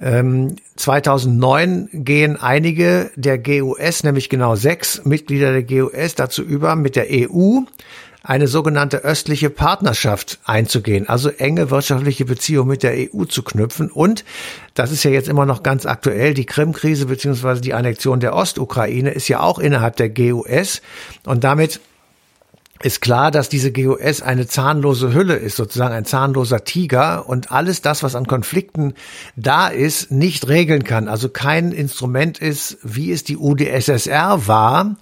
Ähm, 0.00 0.56
2009 0.74 1.88
gehen 1.92 2.36
einige 2.36 3.12
der 3.14 3.38
GUS, 3.38 4.02
nämlich 4.02 4.28
genau 4.28 4.56
sechs 4.56 5.04
Mitglieder 5.04 5.52
der 5.52 5.62
GUS, 5.62 6.16
dazu 6.16 6.42
über, 6.42 6.74
mit 6.74 6.96
der 6.96 7.06
EU 7.10 7.60
eine 8.24 8.48
sogenannte 8.48 8.98
östliche 8.98 9.50
Partnerschaft 9.50 10.40
einzugehen, 10.44 11.08
also 11.08 11.28
enge 11.28 11.70
wirtschaftliche 11.70 12.24
Beziehungen 12.24 12.68
mit 12.68 12.82
der 12.82 12.94
EU 12.94 13.24
zu 13.24 13.42
knüpfen. 13.42 13.90
Und 13.90 14.24
das 14.74 14.90
ist 14.90 15.04
ja 15.04 15.10
jetzt 15.10 15.28
immer 15.28 15.46
noch 15.46 15.62
ganz 15.62 15.86
aktuell, 15.86 16.34
die 16.34 16.46
Krim-Krise 16.46 17.06
beziehungsweise 17.06 17.60
die 17.60 17.74
Annexion 17.74 18.20
der 18.20 18.34
Ostukraine 18.34 19.10
ist 19.10 19.28
ja 19.28 19.40
auch 19.40 19.58
innerhalb 19.58 19.96
der 19.96 20.08
GUS 20.08 20.82
und 21.24 21.44
damit 21.44 21.80
ist 22.84 23.00
klar, 23.00 23.30
dass 23.30 23.48
diese 23.48 23.72
GOS 23.72 24.22
eine 24.22 24.46
zahnlose 24.46 25.14
Hülle 25.14 25.36
ist, 25.36 25.56
sozusagen 25.56 25.94
ein 25.94 26.04
zahnloser 26.04 26.64
Tiger 26.64 27.28
und 27.28 27.52
alles 27.52 27.82
das, 27.82 28.02
was 28.02 28.14
an 28.14 28.26
Konflikten 28.26 28.94
da 29.36 29.68
ist, 29.68 30.10
nicht 30.10 30.48
regeln 30.48 30.84
kann. 30.84 31.08
Also 31.08 31.28
kein 31.28 31.72
Instrument 31.72 32.38
ist, 32.38 32.78
wie 32.82 33.12
es 33.12 33.24
die 33.24 33.36
UdSSR 33.36 34.46
war, 34.46 34.96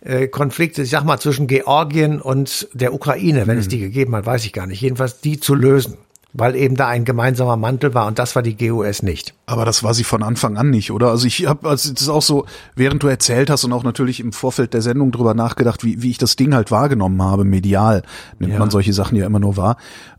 äh, 0.00 0.28
Konflikte, 0.28 0.82
ich 0.82 0.90
sag 0.90 1.04
mal, 1.04 1.18
zwischen 1.18 1.46
Georgien 1.46 2.20
und 2.20 2.68
der 2.72 2.94
Ukraine, 2.94 3.46
wenn 3.46 3.56
mhm. 3.56 3.60
es 3.60 3.68
die 3.68 3.80
gegeben 3.80 4.14
hat, 4.16 4.26
weiß 4.26 4.44
ich 4.44 4.52
gar 4.52 4.66
nicht, 4.66 4.80
jedenfalls 4.80 5.20
die 5.20 5.40
zu 5.40 5.54
lösen 5.54 5.96
weil 6.34 6.56
eben 6.56 6.76
da 6.76 6.88
ein 6.88 7.04
gemeinsamer 7.04 7.56
Mantel 7.56 7.94
war 7.94 8.06
und 8.06 8.18
das 8.18 8.34
war 8.34 8.42
die 8.42 8.56
GUS 8.56 9.02
nicht. 9.02 9.34
Aber 9.46 9.64
das 9.64 9.84
war 9.84 9.94
sie 9.94 10.04
von 10.04 10.22
Anfang 10.22 10.56
an 10.56 10.68
nicht, 10.68 10.90
oder? 10.90 11.08
Also 11.10 11.26
ich 11.26 11.46
habe, 11.46 11.68
also 11.68 11.92
das 11.92 12.02
ist 12.02 12.08
auch 12.08 12.22
so, 12.22 12.44
während 12.74 13.02
du 13.02 13.06
erzählt 13.06 13.48
hast 13.48 13.64
und 13.64 13.72
auch 13.72 13.84
natürlich 13.84 14.18
im 14.18 14.32
Vorfeld 14.32 14.74
der 14.74 14.82
Sendung 14.82 15.12
drüber 15.12 15.32
nachgedacht, 15.34 15.84
wie, 15.84 16.02
wie 16.02 16.10
ich 16.10 16.18
das 16.18 16.34
Ding 16.34 16.52
halt 16.52 16.72
wahrgenommen 16.72 17.22
habe, 17.22 17.44
medial 17.44 18.02
nimmt 18.40 18.52
ja. 18.52 18.58
man 18.58 18.70
solche 18.70 18.92
Sachen 18.92 19.16
ja 19.16 19.26
immer 19.26 19.38
nur 19.38 19.56
wahr. 19.56 19.76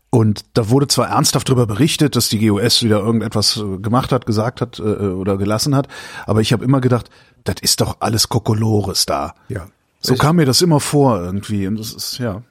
Und 0.08 0.46
da 0.54 0.70
wurde 0.70 0.88
zwar 0.88 1.08
ernsthaft 1.08 1.48
darüber 1.48 1.66
berichtet, 1.66 2.16
dass 2.16 2.30
die 2.30 2.46
GUS 2.46 2.82
wieder 2.82 3.00
irgendetwas 3.00 3.58
äh, 3.58 3.78
gemacht 3.78 4.10
hat, 4.10 4.24
gesagt 4.24 4.62
hat 4.62 4.78
äh, 4.78 4.82
oder 4.82 5.36
gelassen 5.36 5.76
hat, 5.76 5.86
aber 6.24 6.40
ich 6.40 6.54
habe 6.54 6.64
immer 6.64 6.80
gedacht, 6.80 7.10
das 7.44 7.56
ist 7.60 7.82
doch 7.82 7.98
alles 8.00 8.30
Kokolores 8.30 9.04
da. 9.04 9.34
Ja. 9.48 9.66
So 10.00 10.14
kam 10.14 10.36
mir 10.36 10.46
das 10.46 10.62
immer 10.62 10.80
vor 10.80 11.20
irgendwie. 11.20 11.66
Und 11.66 11.78
das 11.78 11.92
ist, 11.92 12.18
ja. 12.18 12.42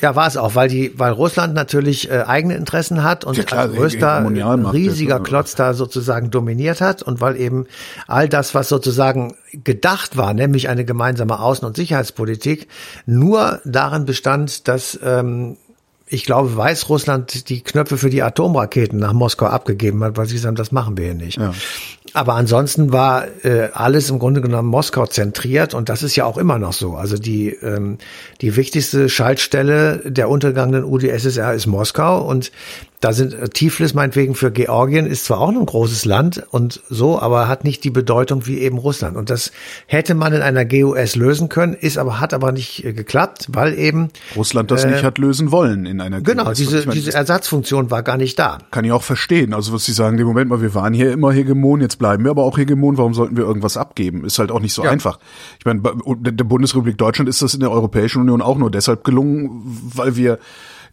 Ja, 0.00 0.16
war 0.16 0.26
es 0.26 0.36
auch, 0.36 0.54
weil 0.54 0.68
die, 0.68 0.98
weil 0.98 1.12
Russland 1.12 1.54
natürlich 1.54 2.10
äh, 2.10 2.24
eigene 2.26 2.54
Interessen 2.54 3.02
hat 3.02 3.24
und 3.24 3.36
ja, 3.36 3.44
klar, 3.44 3.62
als 3.62 3.74
größter 3.74 4.24
riesiger 4.72 5.16
ist, 5.16 5.24
Klotz 5.24 5.54
da 5.54 5.74
sozusagen 5.74 6.30
dominiert 6.30 6.80
hat 6.80 7.02
und 7.02 7.20
weil 7.20 7.36
eben 7.36 7.66
all 8.06 8.28
das, 8.28 8.54
was 8.54 8.68
sozusagen 8.68 9.34
gedacht 9.52 10.16
war, 10.16 10.34
nämlich 10.34 10.68
eine 10.68 10.84
gemeinsame 10.84 11.38
Außen- 11.40 11.64
und 11.64 11.76
Sicherheitspolitik, 11.76 12.68
nur 13.06 13.60
darin 13.64 14.04
bestand, 14.04 14.68
dass 14.68 14.98
ähm, 15.02 15.56
ich 16.14 16.24
glaube, 16.24 16.56
Weißrussland 16.56 17.48
die 17.48 17.62
Knöpfe 17.62 17.98
für 17.98 18.08
die 18.08 18.22
Atomraketen 18.22 18.98
nach 18.98 19.12
Moskau 19.12 19.46
abgegeben 19.46 20.02
hat, 20.04 20.16
weil 20.16 20.26
sie 20.26 20.38
sagen, 20.38 20.56
das 20.56 20.72
machen 20.72 20.96
wir 20.96 21.06
hier 21.06 21.14
nicht. 21.14 21.38
Ja. 21.38 21.52
Aber 22.12 22.34
ansonsten 22.34 22.92
war 22.92 23.26
äh, 23.42 23.70
alles 23.72 24.08
im 24.08 24.20
Grunde 24.20 24.40
genommen 24.40 24.68
Moskau 24.68 25.06
zentriert 25.06 25.74
und 25.74 25.88
das 25.88 26.04
ist 26.04 26.14
ja 26.14 26.24
auch 26.24 26.38
immer 26.38 26.60
noch 26.60 26.72
so. 26.72 26.94
Also 26.94 27.18
die, 27.18 27.48
ähm, 27.48 27.98
die 28.40 28.54
wichtigste 28.54 29.08
Schaltstelle 29.08 30.00
der 30.04 30.28
untergegangenen 30.28 30.84
UdSSR 30.84 31.54
ist 31.54 31.66
Moskau 31.66 32.24
und 32.24 32.52
da 33.04 33.12
sind 33.12 33.34
äh, 33.34 33.48
Tiflis 33.50 33.92
meinetwegen 33.92 34.34
für 34.34 34.50
Georgien 34.50 35.04
ist 35.04 35.26
zwar 35.26 35.38
auch 35.38 35.50
ein 35.50 35.66
großes 35.66 36.06
Land 36.06 36.42
und 36.50 36.80
so, 36.88 37.20
aber 37.20 37.48
hat 37.48 37.62
nicht 37.62 37.84
die 37.84 37.90
Bedeutung 37.90 38.46
wie 38.46 38.60
eben 38.60 38.78
Russland. 38.78 39.18
Und 39.18 39.28
das 39.28 39.52
hätte 39.86 40.14
man 40.14 40.32
in 40.32 40.40
einer 40.40 40.64
GUS 40.64 41.14
lösen 41.14 41.50
können, 41.50 41.74
ist 41.74 41.98
aber 41.98 42.18
hat 42.18 42.32
aber 42.32 42.50
nicht 42.50 42.82
äh, 42.82 42.94
geklappt, 42.94 43.48
weil 43.52 43.78
eben 43.78 44.08
Russland 44.34 44.70
das 44.70 44.84
äh, 44.84 44.90
nicht 44.90 45.04
hat 45.04 45.18
lösen 45.18 45.52
wollen 45.52 45.84
in 45.84 46.00
einer 46.00 46.22
genau, 46.22 46.44
GUS. 46.44 46.56
Genau, 46.56 46.70
diese, 46.70 46.86
meine, 46.86 46.98
diese 46.98 47.12
Ersatzfunktion 47.12 47.90
war 47.90 48.02
gar 48.02 48.16
nicht 48.16 48.38
da. 48.38 48.56
Kann 48.70 48.86
ich 48.86 48.92
auch 48.92 49.02
verstehen. 49.02 49.52
Also 49.52 49.74
was 49.74 49.84
Sie 49.84 49.92
sagen, 49.92 50.18
im 50.18 50.26
Moment 50.26 50.48
mal, 50.48 50.62
wir 50.62 50.74
waren 50.74 50.94
hier 50.94 51.12
immer 51.12 51.30
Hegemon, 51.30 51.82
jetzt 51.82 51.98
bleiben 51.98 52.24
wir 52.24 52.30
aber 52.30 52.44
auch 52.44 52.56
Hegemon. 52.56 52.96
Warum 52.96 53.12
sollten 53.12 53.36
wir 53.36 53.44
irgendwas 53.44 53.76
abgeben? 53.76 54.24
Ist 54.24 54.38
halt 54.38 54.50
auch 54.50 54.60
nicht 54.60 54.72
so 54.72 54.82
ja. 54.82 54.90
einfach. 54.90 55.18
Ich 55.58 55.66
meine, 55.66 55.82
der 55.82 56.44
Bundesrepublik 56.44 56.96
Deutschland 56.96 57.28
ist 57.28 57.42
das 57.42 57.52
in 57.52 57.60
der 57.60 57.70
Europäischen 57.70 58.22
Union 58.22 58.40
auch 58.40 58.56
nur 58.56 58.70
deshalb 58.70 59.04
gelungen, 59.04 59.60
weil 59.94 60.16
wir 60.16 60.38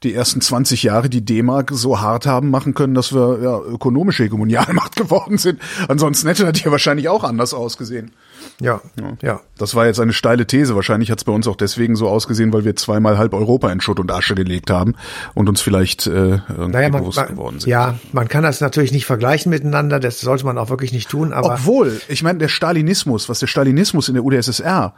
die 0.03 0.13
ersten 0.15 0.41
20 0.41 0.83
Jahre 0.83 1.09
die 1.09 1.23
D-Mark 1.23 1.71
so 1.73 2.01
hart 2.01 2.25
haben 2.25 2.49
machen 2.49 2.73
können, 2.73 2.95
dass 2.95 3.13
wir 3.13 3.39
ja, 3.41 3.59
ökonomische 3.59 4.23
Hegemonialmacht 4.23 4.95
geworden 4.95 5.37
sind. 5.37 5.59
Ansonsten 5.87 6.27
hätte 6.27 6.43
das 6.45 6.59
hier 6.59 6.71
wahrscheinlich 6.71 7.07
auch 7.07 7.23
anders 7.23 7.53
ausgesehen. 7.53 8.11
Ja, 8.59 8.81
ja. 8.99 9.17
ja. 9.21 9.41
Das 9.57 9.75
war 9.75 9.85
jetzt 9.85 9.99
eine 9.99 10.13
steile 10.13 10.47
These. 10.47 10.75
Wahrscheinlich 10.75 11.11
hat 11.11 11.19
es 11.19 11.23
bei 11.23 11.31
uns 11.31 11.47
auch 11.47 11.55
deswegen 11.55 11.95
so 11.95 12.07
ausgesehen, 12.07 12.51
weil 12.51 12.65
wir 12.65 12.75
zweimal 12.75 13.19
halb 13.19 13.33
Europa 13.33 13.71
in 13.71 13.79
Schutt 13.79 13.99
und 13.99 14.11
Asche 14.11 14.33
gelegt 14.33 14.71
haben 14.71 14.95
und 15.35 15.47
uns 15.47 15.61
vielleicht 15.61 16.07
äh, 16.07 16.11
irgendwie 16.11 16.71
naja, 16.71 16.89
man, 16.89 17.01
bewusst 17.01 17.17
man, 17.17 17.27
geworden 17.27 17.59
sind. 17.59 17.69
Ja, 17.69 17.99
man 18.11 18.27
kann 18.27 18.43
das 18.43 18.59
natürlich 18.59 18.91
nicht 18.91 19.05
vergleichen 19.05 19.51
miteinander. 19.51 19.99
Das 19.99 20.19
sollte 20.19 20.45
man 20.45 20.57
auch 20.57 20.69
wirklich 20.69 20.93
nicht 20.93 21.09
tun. 21.09 21.31
Aber 21.31 21.53
Obwohl, 21.53 22.01
ich 22.07 22.23
meine, 22.23 22.39
der 22.39 22.47
Stalinismus, 22.47 23.29
was 23.29 23.39
der 23.39 23.47
Stalinismus 23.47 24.07
in 24.07 24.15
der 24.15 24.23
UdSSR 24.23 24.95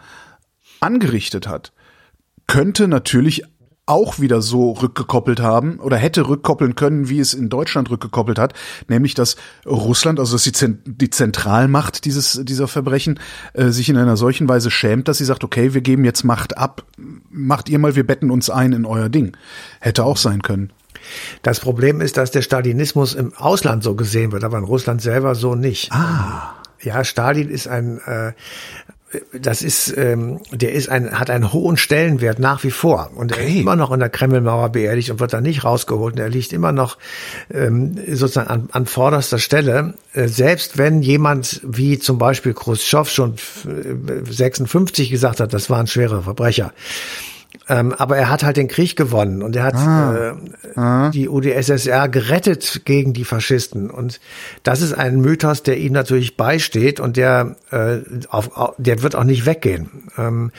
angerichtet 0.80 1.48
hat, 1.48 1.74
könnte 2.48 2.88
natürlich 2.88 3.44
auch 3.86 4.20
wieder 4.20 4.42
so 4.42 4.72
rückgekoppelt 4.72 5.42
haben 5.42 5.80
oder 5.80 5.98
hätte 5.98 6.28
rückkoppeln 6.28 6.76
können, 6.76 7.10
wie 7.10 7.20
es 7.20 7.34
in 7.34 7.50
Deutschland 7.50 7.90
rückgekoppelt 7.90 8.40
hat, 8.40 8.54
nämlich 8.88 9.14
dass 9.14 9.36
Russland, 9.66 10.20
also 10.20 10.38
dass 10.38 10.44
die, 10.44 10.78
die 10.86 11.10
Zentralmacht 11.10 12.06
dieses 12.06 12.40
dieser 12.44 12.70
Verbrechen 12.70 13.20
äh, 13.54 13.70
sich 13.70 13.90
in 13.90 13.98
einer 13.98 14.16
solchen 14.16 14.48
Weise 14.48 14.72
schämt, 14.72 15.10
dass 15.10 15.18
sie 15.18 15.26
sagt, 15.26 15.44
okay, 15.44 15.74
wir 15.74 15.82
geben 15.82 16.06
jetzt 16.06 16.24
Macht 16.24 16.58
ab, 16.58 16.86
macht 17.30 17.68
ihr 17.68 17.78
mal, 17.78 17.96
wir 17.96 18.08
betten 18.08 18.32
uns 18.32 18.50
ein 18.50 18.72
in 18.72 18.86
euer 18.86 19.10
Ding. 19.10 19.36
Hätte 19.82 20.06
auch 20.06 20.18
sein 20.18 20.42
können. 20.42 20.72
Das 21.42 21.60
Problem 21.60 22.00
ist, 22.00 22.16
dass 22.16 22.32
der 22.32 22.42
Stalinismus 22.42 23.14
im 23.14 23.34
Ausland 23.34 23.84
so 23.84 23.96
gesehen 23.96 24.32
wird, 24.32 24.46
aber 24.46 24.58
in 24.58 24.64
Russland 24.64 25.02
selber 25.02 25.36
so 25.36 25.56
nicht. 25.56 25.92
Ah. 25.92 26.56
Ja, 26.84 27.04
Stalin 27.06 27.50
ist 27.50 27.68
ein, 27.68 28.00
äh, 28.06 28.34
das 29.34 29.62
ist, 29.62 29.96
ähm, 29.98 30.40
der 30.52 30.74
ist 30.74 30.90
ein, 30.90 31.20
hat 31.20 31.30
einen 31.30 31.54
hohen 31.54 31.78
Stellenwert 31.78 32.40
nach 32.40 32.64
wie 32.64 32.72
vor 32.72 33.12
und 33.16 33.32
okay. 33.32 33.42
er 33.42 33.48
ist 33.48 33.56
immer 33.56 33.76
noch 33.76 33.92
in 33.92 34.00
der 34.00 34.10
Kremlmauer 34.10 34.70
beerdigt 34.70 35.10
und 35.10 35.20
wird 35.20 35.34
da 35.34 35.42
nicht 35.42 35.64
rausgeholt. 35.64 36.16
Und 36.16 36.20
er 36.20 36.30
liegt 36.30 36.54
immer 36.54 36.72
noch 36.72 36.98
ähm, 37.54 37.98
sozusagen 38.08 38.50
an, 38.50 38.70
an 38.72 38.86
vorderster 38.86 39.40
Stelle. 39.40 39.94
Äh, 40.14 40.28
selbst 40.28 40.78
wenn 40.78 41.02
jemand 41.02 41.62
wie 41.64 42.00
zum 42.00 42.18
Beispiel 42.18 42.54
Khrushchev 42.54 43.10
schon 43.10 43.36
56 44.30 45.10
gesagt 45.10 45.40
hat, 45.40 45.54
das 45.54 45.70
waren 45.70 45.88
schwere 45.88 46.24
Verbrecher, 46.24 46.74
ähm, 47.70 47.94
aber 47.94 48.18
er 48.18 48.30
hat 48.30 48.44
halt 48.44 48.58
den 48.58 48.68
Krieg 48.68 48.96
gewonnen 48.96 49.42
und 49.42 49.56
er 49.56 49.64
hat 49.64 49.76
ah. 49.76 50.36
Äh, 50.76 50.80
ah. 50.80 51.10
die 51.12 51.30
UdSSR 51.30 52.10
gerettet 52.10 52.82
gegen 52.86 53.14
die 53.14 53.24
Faschisten. 53.24 53.90
Und 53.90 54.20
das 54.64 54.82
ist 54.82 54.94
ein 54.94 55.22
Mythos, 55.22 55.64
der 55.64 55.78
ihm 55.78 55.94
natürlich 55.94 56.36
beisteht 56.36 57.00
und 57.00 57.16
der, 57.16 57.56
äh, 57.72 58.00
auf, 58.30 58.76
der 58.78 59.02
wird 59.02 59.16
auch 59.16 59.24
nicht 59.24 59.46
weggehen. 59.46 60.10
Ähm, 60.18 60.52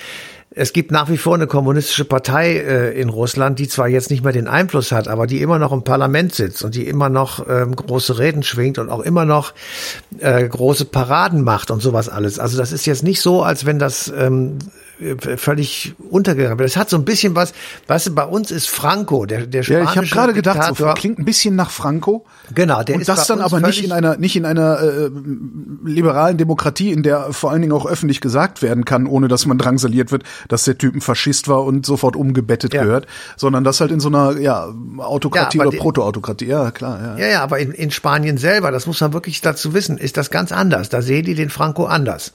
es 0.57 0.73
gibt 0.73 0.93
nach 0.93 1.11
wie 1.11 1.19
vor 1.19 1.35
eine 1.35 1.49
kommunistische 1.49 2.05
Partei 2.05 2.55
äh, 2.57 3.01
in 3.01 3.09
Russland, 3.09 3.59
die 3.59 3.67
zwar 3.67 3.89
jetzt 3.89 4.11
nicht 4.11 4.23
mehr 4.23 4.33
den 4.33 4.47
Einfluss 4.47 4.93
hat, 4.93 5.09
aber 5.09 5.27
die 5.27 5.43
immer 5.43 5.59
noch 5.59 5.73
im 5.73 5.83
Parlament 5.83 6.33
sitzt 6.33 6.65
und 6.65 6.77
die 6.77 6.87
immer 6.87 7.09
noch 7.09 7.45
ähm, 7.49 7.75
große 7.75 8.21
Reden 8.21 8.45
schwingt 8.45 8.79
und 8.79 8.89
auch 8.89 9.01
immer 9.01 9.25
noch 9.25 9.53
äh, 10.21 10.47
große 10.47 10.85
Paraden 10.85 11.43
macht 11.43 11.73
und 11.73 11.83
sowas 11.83 12.09
alles. 12.09 12.39
Also 12.39 12.57
das 12.57 12.71
ist 12.71 12.87
jetzt 12.87 13.03
nicht 13.03 13.21
so, 13.21 13.43
als 13.43 13.67
wenn 13.67 13.81
das 13.81 14.13
ähm, 14.17 14.59
völlig 15.37 15.95
untergegangen. 16.11 16.57
Das 16.59 16.77
hat 16.77 16.89
so 16.89 16.97
ein 16.97 17.05
bisschen 17.05 17.35
was, 17.35 17.53
weißt 17.89 18.09
du, 18.09 18.15
bei 18.15 18.25
uns 18.25 18.51
ist 18.51 18.69
Franco, 18.69 19.27
der, 19.27 19.47
der 19.47 19.63
spanische 19.63 19.85
Ja, 19.85 19.91
ich 19.91 19.97
habe 19.97 20.07
gerade 20.07 20.33
gedacht, 20.35 20.77
so, 20.77 20.87
klingt 20.95 21.19
ein 21.19 21.25
bisschen 21.25 21.57
nach 21.57 21.71
Franco. 21.71 22.25
Genau, 22.55 22.83
der 22.83 22.97
und 22.97 23.01
ist 23.01 23.09
das 23.09 23.27
dann 23.27 23.41
aber 23.41 23.61
nicht 23.61 23.85
in 23.85 23.93
einer 23.93 24.17
nicht 24.17 24.37
in 24.37 24.45
einer 24.45 24.81
äh, 24.81 25.11
liberalen 25.85 26.37
Demokratie, 26.37 26.93
in 26.93 27.03
der 27.03 27.33
vor 27.33 27.51
allen 27.51 27.63
Dingen 27.63 27.73
auch 27.73 27.87
öffentlich 27.87 28.21
gesagt 28.21 28.63
werden 28.63 28.85
kann, 28.85 29.07
ohne 29.07 29.29
dass 29.29 29.47
man 29.47 29.59
drangsaliert 29.59 30.13
wird, 30.13 30.23
dass 30.49 30.65
der 30.65 30.79
Typ 30.79 30.95
ein 30.95 31.01
Faschist 31.01 31.49
war 31.49 31.65
und 31.65 31.85
sofort 31.85 32.17
umgebettet 32.17 32.75
ja. 32.75 32.83
gehört, 32.83 33.07
sondern 33.37 33.65
das 33.65 33.81
halt 33.81 33.91
in 33.91 34.01
so 34.01 34.09
einer 34.09 34.39
ja 34.39 34.69
Autokratie 34.99 35.59
ja, 35.59 35.67
oder 35.67 35.77
Protoautokratie. 35.77 36.47
Ja, 36.47 36.71
klar. 36.71 37.01
Ja, 37.01 37.19
ja, 37.19 37.33
ja 37.33 37.43
aber 37.43 37.59
in, 37.59 37.73
in 37.73 37.91
Spanien 37.91 38.39
selber, 38.39 38.71
das 38.71 38.87
muss 38.87 39.01
man 39.01 39.13
wirklich 39.13 39.41
dazu 39.41 39.75
wissen, 39.75 39.99
ist 39.99 40.17
das 40.17 40.31
ganz 40.31 40.53
anders. 40.53 40.89
Da 40.89 41.03
sehen 41.03 41.25
die 41.25 41.35
den 41.35 41.51
Franco 41.51 41.87
anders. 41.87 42.33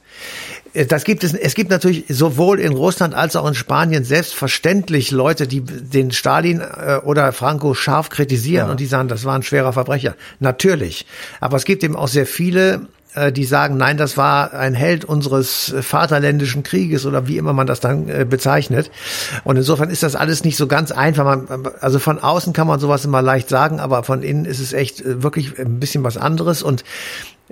Äh, 0.74 0.86
das 0.86 1.04
gibt 1.04 1.24
es, 1.24 1.34
es 1.34 1.56
gibt 1.56 1.70
natürlich 1.70 2.06
sowohl 2.10 2.60
in 2.60 2.74
Russland 2.74 3.14
als 3.14 3.36
auch 3.36 3.48
in 3.48 3.56
Spanien 3.56 4.04
selbstverständlich 4.04 5.12
Leute, 5.12 5.48
die 5.48 5.62
den 5.62 6.12
Stalin 6.12 6.62
äh, 6.62 7.00
oder 7.04 7.32
Franco 7.34 7.74
scharf 7.74 8.10
kritisieren 8.10 8.68
ja. 8.68 8.72
und 8.72 8.80
die 8.80 8.86
sagen, 8.86 9.08
das 9.08 9.26
war 9.26 9.36
ein 9.36 9.44
schwerer 9.44 9.74
Verbrecher. 9.74 10.16
Natürlich. 10.40 11.06
Aber 11.40 11.58
es 11.58 11.66
gibt 11.66 11.84
eben 11.84 11.96
auch 11.96 12.08
sehr 12.08 12.26
viele, 12.26 12.88
äh, 13.16 13.32
die 13.32 13.46
sagen, 13.46 13.78
nein, 13.78 13.98
das 13.98 14.18
war 14.18 14.54
ein 14.54 14.74
Held 14.74 15.06
unseres 15.06 15.74
Vaterländischen 15.82 16.64
Krieges 16.64 17.06
oder 17.06 17.28
wie 17.28 17.38
immer 17.38 17.54
man 17.54 17.68
das 17.68 17.80
dann 17.80 18.30
bezeichnet. 18.30 18.92
Und 19.44 19.58
insofern 19.58 19.90
ist 19.90 20.04
das 20.04 20.16
alles 20.16 20.44
nicht 20.44 20.58
so 20.58 20.68
ganz 20.68 20.92
einfach. 20.92 21.26
Man, 21.26 21.68
also 21.80 22.00
von 22.00 22.20
außen 22.20 22.54
kann 22.54 22.68
man 22.68 22.80
sowas 22.80 23.06
immer 23.06 23.22
leicht 23.22 23.50
sagen, 23.50 23.80
aber 23.80 24.04
von 24.04 24.24
innen 24.24 24.46
ist 24.46 24.60
es 24.60 24.74
echt 24.74 25.04
wirklich 25.06 25.58
ein 25.60 25.80
bisschen 25.80 26.04
was 26.04 26.18
anderes. 26.18 26.62
Und 26.62 26.84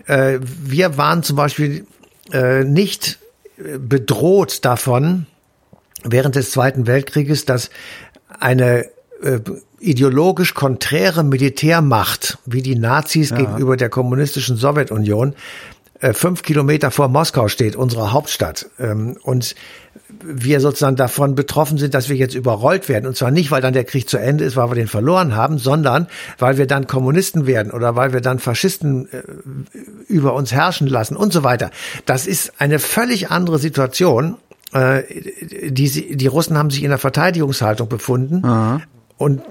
äh, 0.05 0.39
wir 0.41 0.97
waren 0.97 1.23
zum 1.23 1.35
Beispiel 1.35 1.85
äh, 2.31 2.63
nicht 2.63 3.19
bedroht 3.79 4.65
davon, 4.65 5.25
während 6.03 6.35
des 6.35 6.51
Zweiten 6.51 6.87
Weltkrieges, 6.87 7.45
dass 7.45 7.69
eine 8.39 8.85
äh, 9.21 9.39
ideologisch 9.79 10.53
konträre 10.53 11.23
Militärmacht 11.23 12.37
wie 12.45 12.61
die 12.61 12.75
Nazis 12.75 13.31
ja. 13.31 13.37
gegenüber 13.37 13.77
der 13.77 13.89
kommunistischen 13.89 14.57
Sowjetunion 14.57 15.35
äh, 15.99 16.13
fünf 16.13 16.43
Kilometer 16.43 16.91
vor 16.91 17.07
Moskau 17.07 17.47
steht, 17.47 17.75
unserer 17.75 18.11
Hauptstadt. 18.11 18.67
Ähm, 18.79 19.17
und 19.23 19.55
wir 20.23 20.59
sozusagen 20.59 20.95
davon 20.95 21.35
betroffen 21.35 21.77
sind, 21.77 21.93
dass 21.93 22.09
wir 22.09 22.15
jetzt 22.15 22.35
überrollt 22.35 22.89
werden. 22.89 23.05
Und 23.05 23.15
zwar 23.15 23.31
nicht, 23.31 23.51
weil 23.51 23.61
dann 23.61 23.73
der 23.73 23.83
Krieg 23.83 24.09
zu 24.09 24.17
Ende 24.17 24.43
ist, 24.43 24.55
weil 24.55 24.69
wir 24.69 24.75
den 24.75 24.87
verloren 24.87 25.35
haben, 25.35 25.57
sondern 25.57 26.07
weil 26.37 26.57
wir 26.57 26.67
dann 26.67 26.87
Kommunisten 26.87 27.47
werden 27.47 27.71
oder 27.71 27.95
weil 27.95 28.13
wir 28.13 28.21
dann 28.21 28.39
Faschisten 28.39 29.07
äh, 29.11 29.21
über 30.07 30.33
uns 30.33 30.51
herrschen 30.51 30.87
lassen 30.87 31.15
und 31.15 31.33
so 31.33 31.43
weiter. 31.43 31.71
Das 32.05 32.27
ist 32.27 32.53
eine 32.59 32.79
völlig 32.79 33.29
andere 33.31 33.59
Situation. 33.59 34.35
Äh, 34.73 35.03
die, 35.69 36.15
die 36.15 36.27
Russen 36.27 36.57
haben 36.57 36.69
sich 36.69 36.83
in 36.83 36.89
der 36.89 36.99
Verteidigungshaltung 36.99 37.87
befunden. 37.87 38.43
Aha. 38.45 38.81
Und 39.17 39.41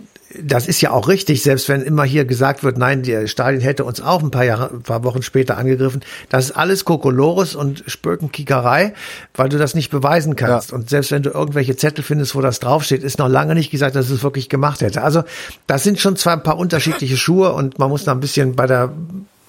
das 0.43 0.67
ist 0.67 0.81
ja 0.81 0.91
auch 0.91 1.09
richtig, 1.09 1.43
selbst 1.43 1.69
wenn 1.69 1.83
immer 1.83 2.05
hier 2.05 2.25
gesagt 2.25 2.63
wird, 2.63 2.79
nein, 2.79 3.03
der 3.03 3.27
Stalin 3.27 3.61
hätte 3.61 3.85
uns 3.85 4.01
auch 4.01 4.23
ein 4.23 4.31
paar 4.31 4.45
Jahre, 4.45 4.71
ein 4.73 4.83
paar 4.83 5.05
Wochen 5.05 5.23
später 5.23 5.59
angegriffen. 5.59 6.03
Das 6.29 6.47
ist 6.47 6.51
alles 6.53 6.85
Kokolores 6.85 7.55
und 7.55 7.85
Spökenkickerei, 7.87 8.95
weil 9.35 9.49
du 9.49 9.59
das 9.59 9.75
nicht 9.75 9.91
beweisen 9.91 10.37
kannst. 10.37 10.71
Ja. 10.71 10.77
Und 10.77 10.91
selbst 10.91 11.11
wenn 11.11 11.23
du 11.23 11.31
irgendwelche 11.31 11.77
Zettel 11.77 12.05
findest, 12.05 12.35
wo 12.35 12.41
das 12.41 12.61
draufsteht, 12.61 13.03
ist 13.03 13.19
noch 13.19 13.29
lange 13.29 13.55
nicht 13.55 13.71
gesagt, 13.71 13.97
dass 13.97 14.11
es 14.11 14.23
wirklich 14.23 14.49
gemacht 14.49 14.81
hätte. 14.81 15.03
Also 15.03 15.25
das 15.67 15.85
sind 15.85 16.01
schon 16.01 16.17
zwei 16.17 16.33
ein 16.33 16.43
paar 16.43 16.59
unterschiedliche 16.59 17.17
Schuhe 17.17 17.53
und 17.53 17.79
man 17.79 17.89
muss 17.89 18.05
da 18.05 18.13
ein 18.13 18.21
bisschen 18.21 18.57
bei 18.57 18.67
der 18.67 18.93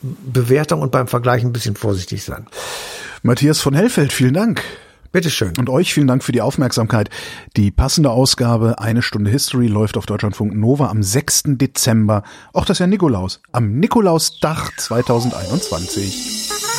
Bewertung 0.01 0.81
und 0.81 0.91
beim 0.91 1.07
Vergleich 1.07 1.43
ein 1.43 1.53
bisschen 1.53 1.75
vorsichtig 1.75 2.23
sein. 2.23 2.47
Matthias 3.23 3.59
von 3.59 3.73
Hellfeld, 3.73 4.13
vielen 4.13 4.33
Dank. 4.33 4.61
Bitteschön. 5.11 5.53
Und 5.57 5.69
euch 5.69 5.93
vielen 5.93 6.07
Dank 6.07 6.23
für 6.23 6.31
die 6.31 6.41
Aufmerksamkeit. 6.41 7.09
Die 7.55 7.71
passende 7.71 8.11
Ausgabe 8.11 8.79
Eine 8.79 9.01
Stunde 9.01 9.31
History 9.31 9.67
läuft 9.67 9.97
auf 9.97 10.05
Deutschlandfunk 10.05 10.55
Nova 10.55 10.87
am 10.87 11.03
6. 11.03 11.43
Dezember. 11.57 12.23
Auch 12.53 12.65
das 12.65 12.79
Jahr 12.79 12.87
Nikolaus. 12.87 13.41
Am 13.51 13.79
Nikolausdach 13.79 14.71
2021. 14.77 16.76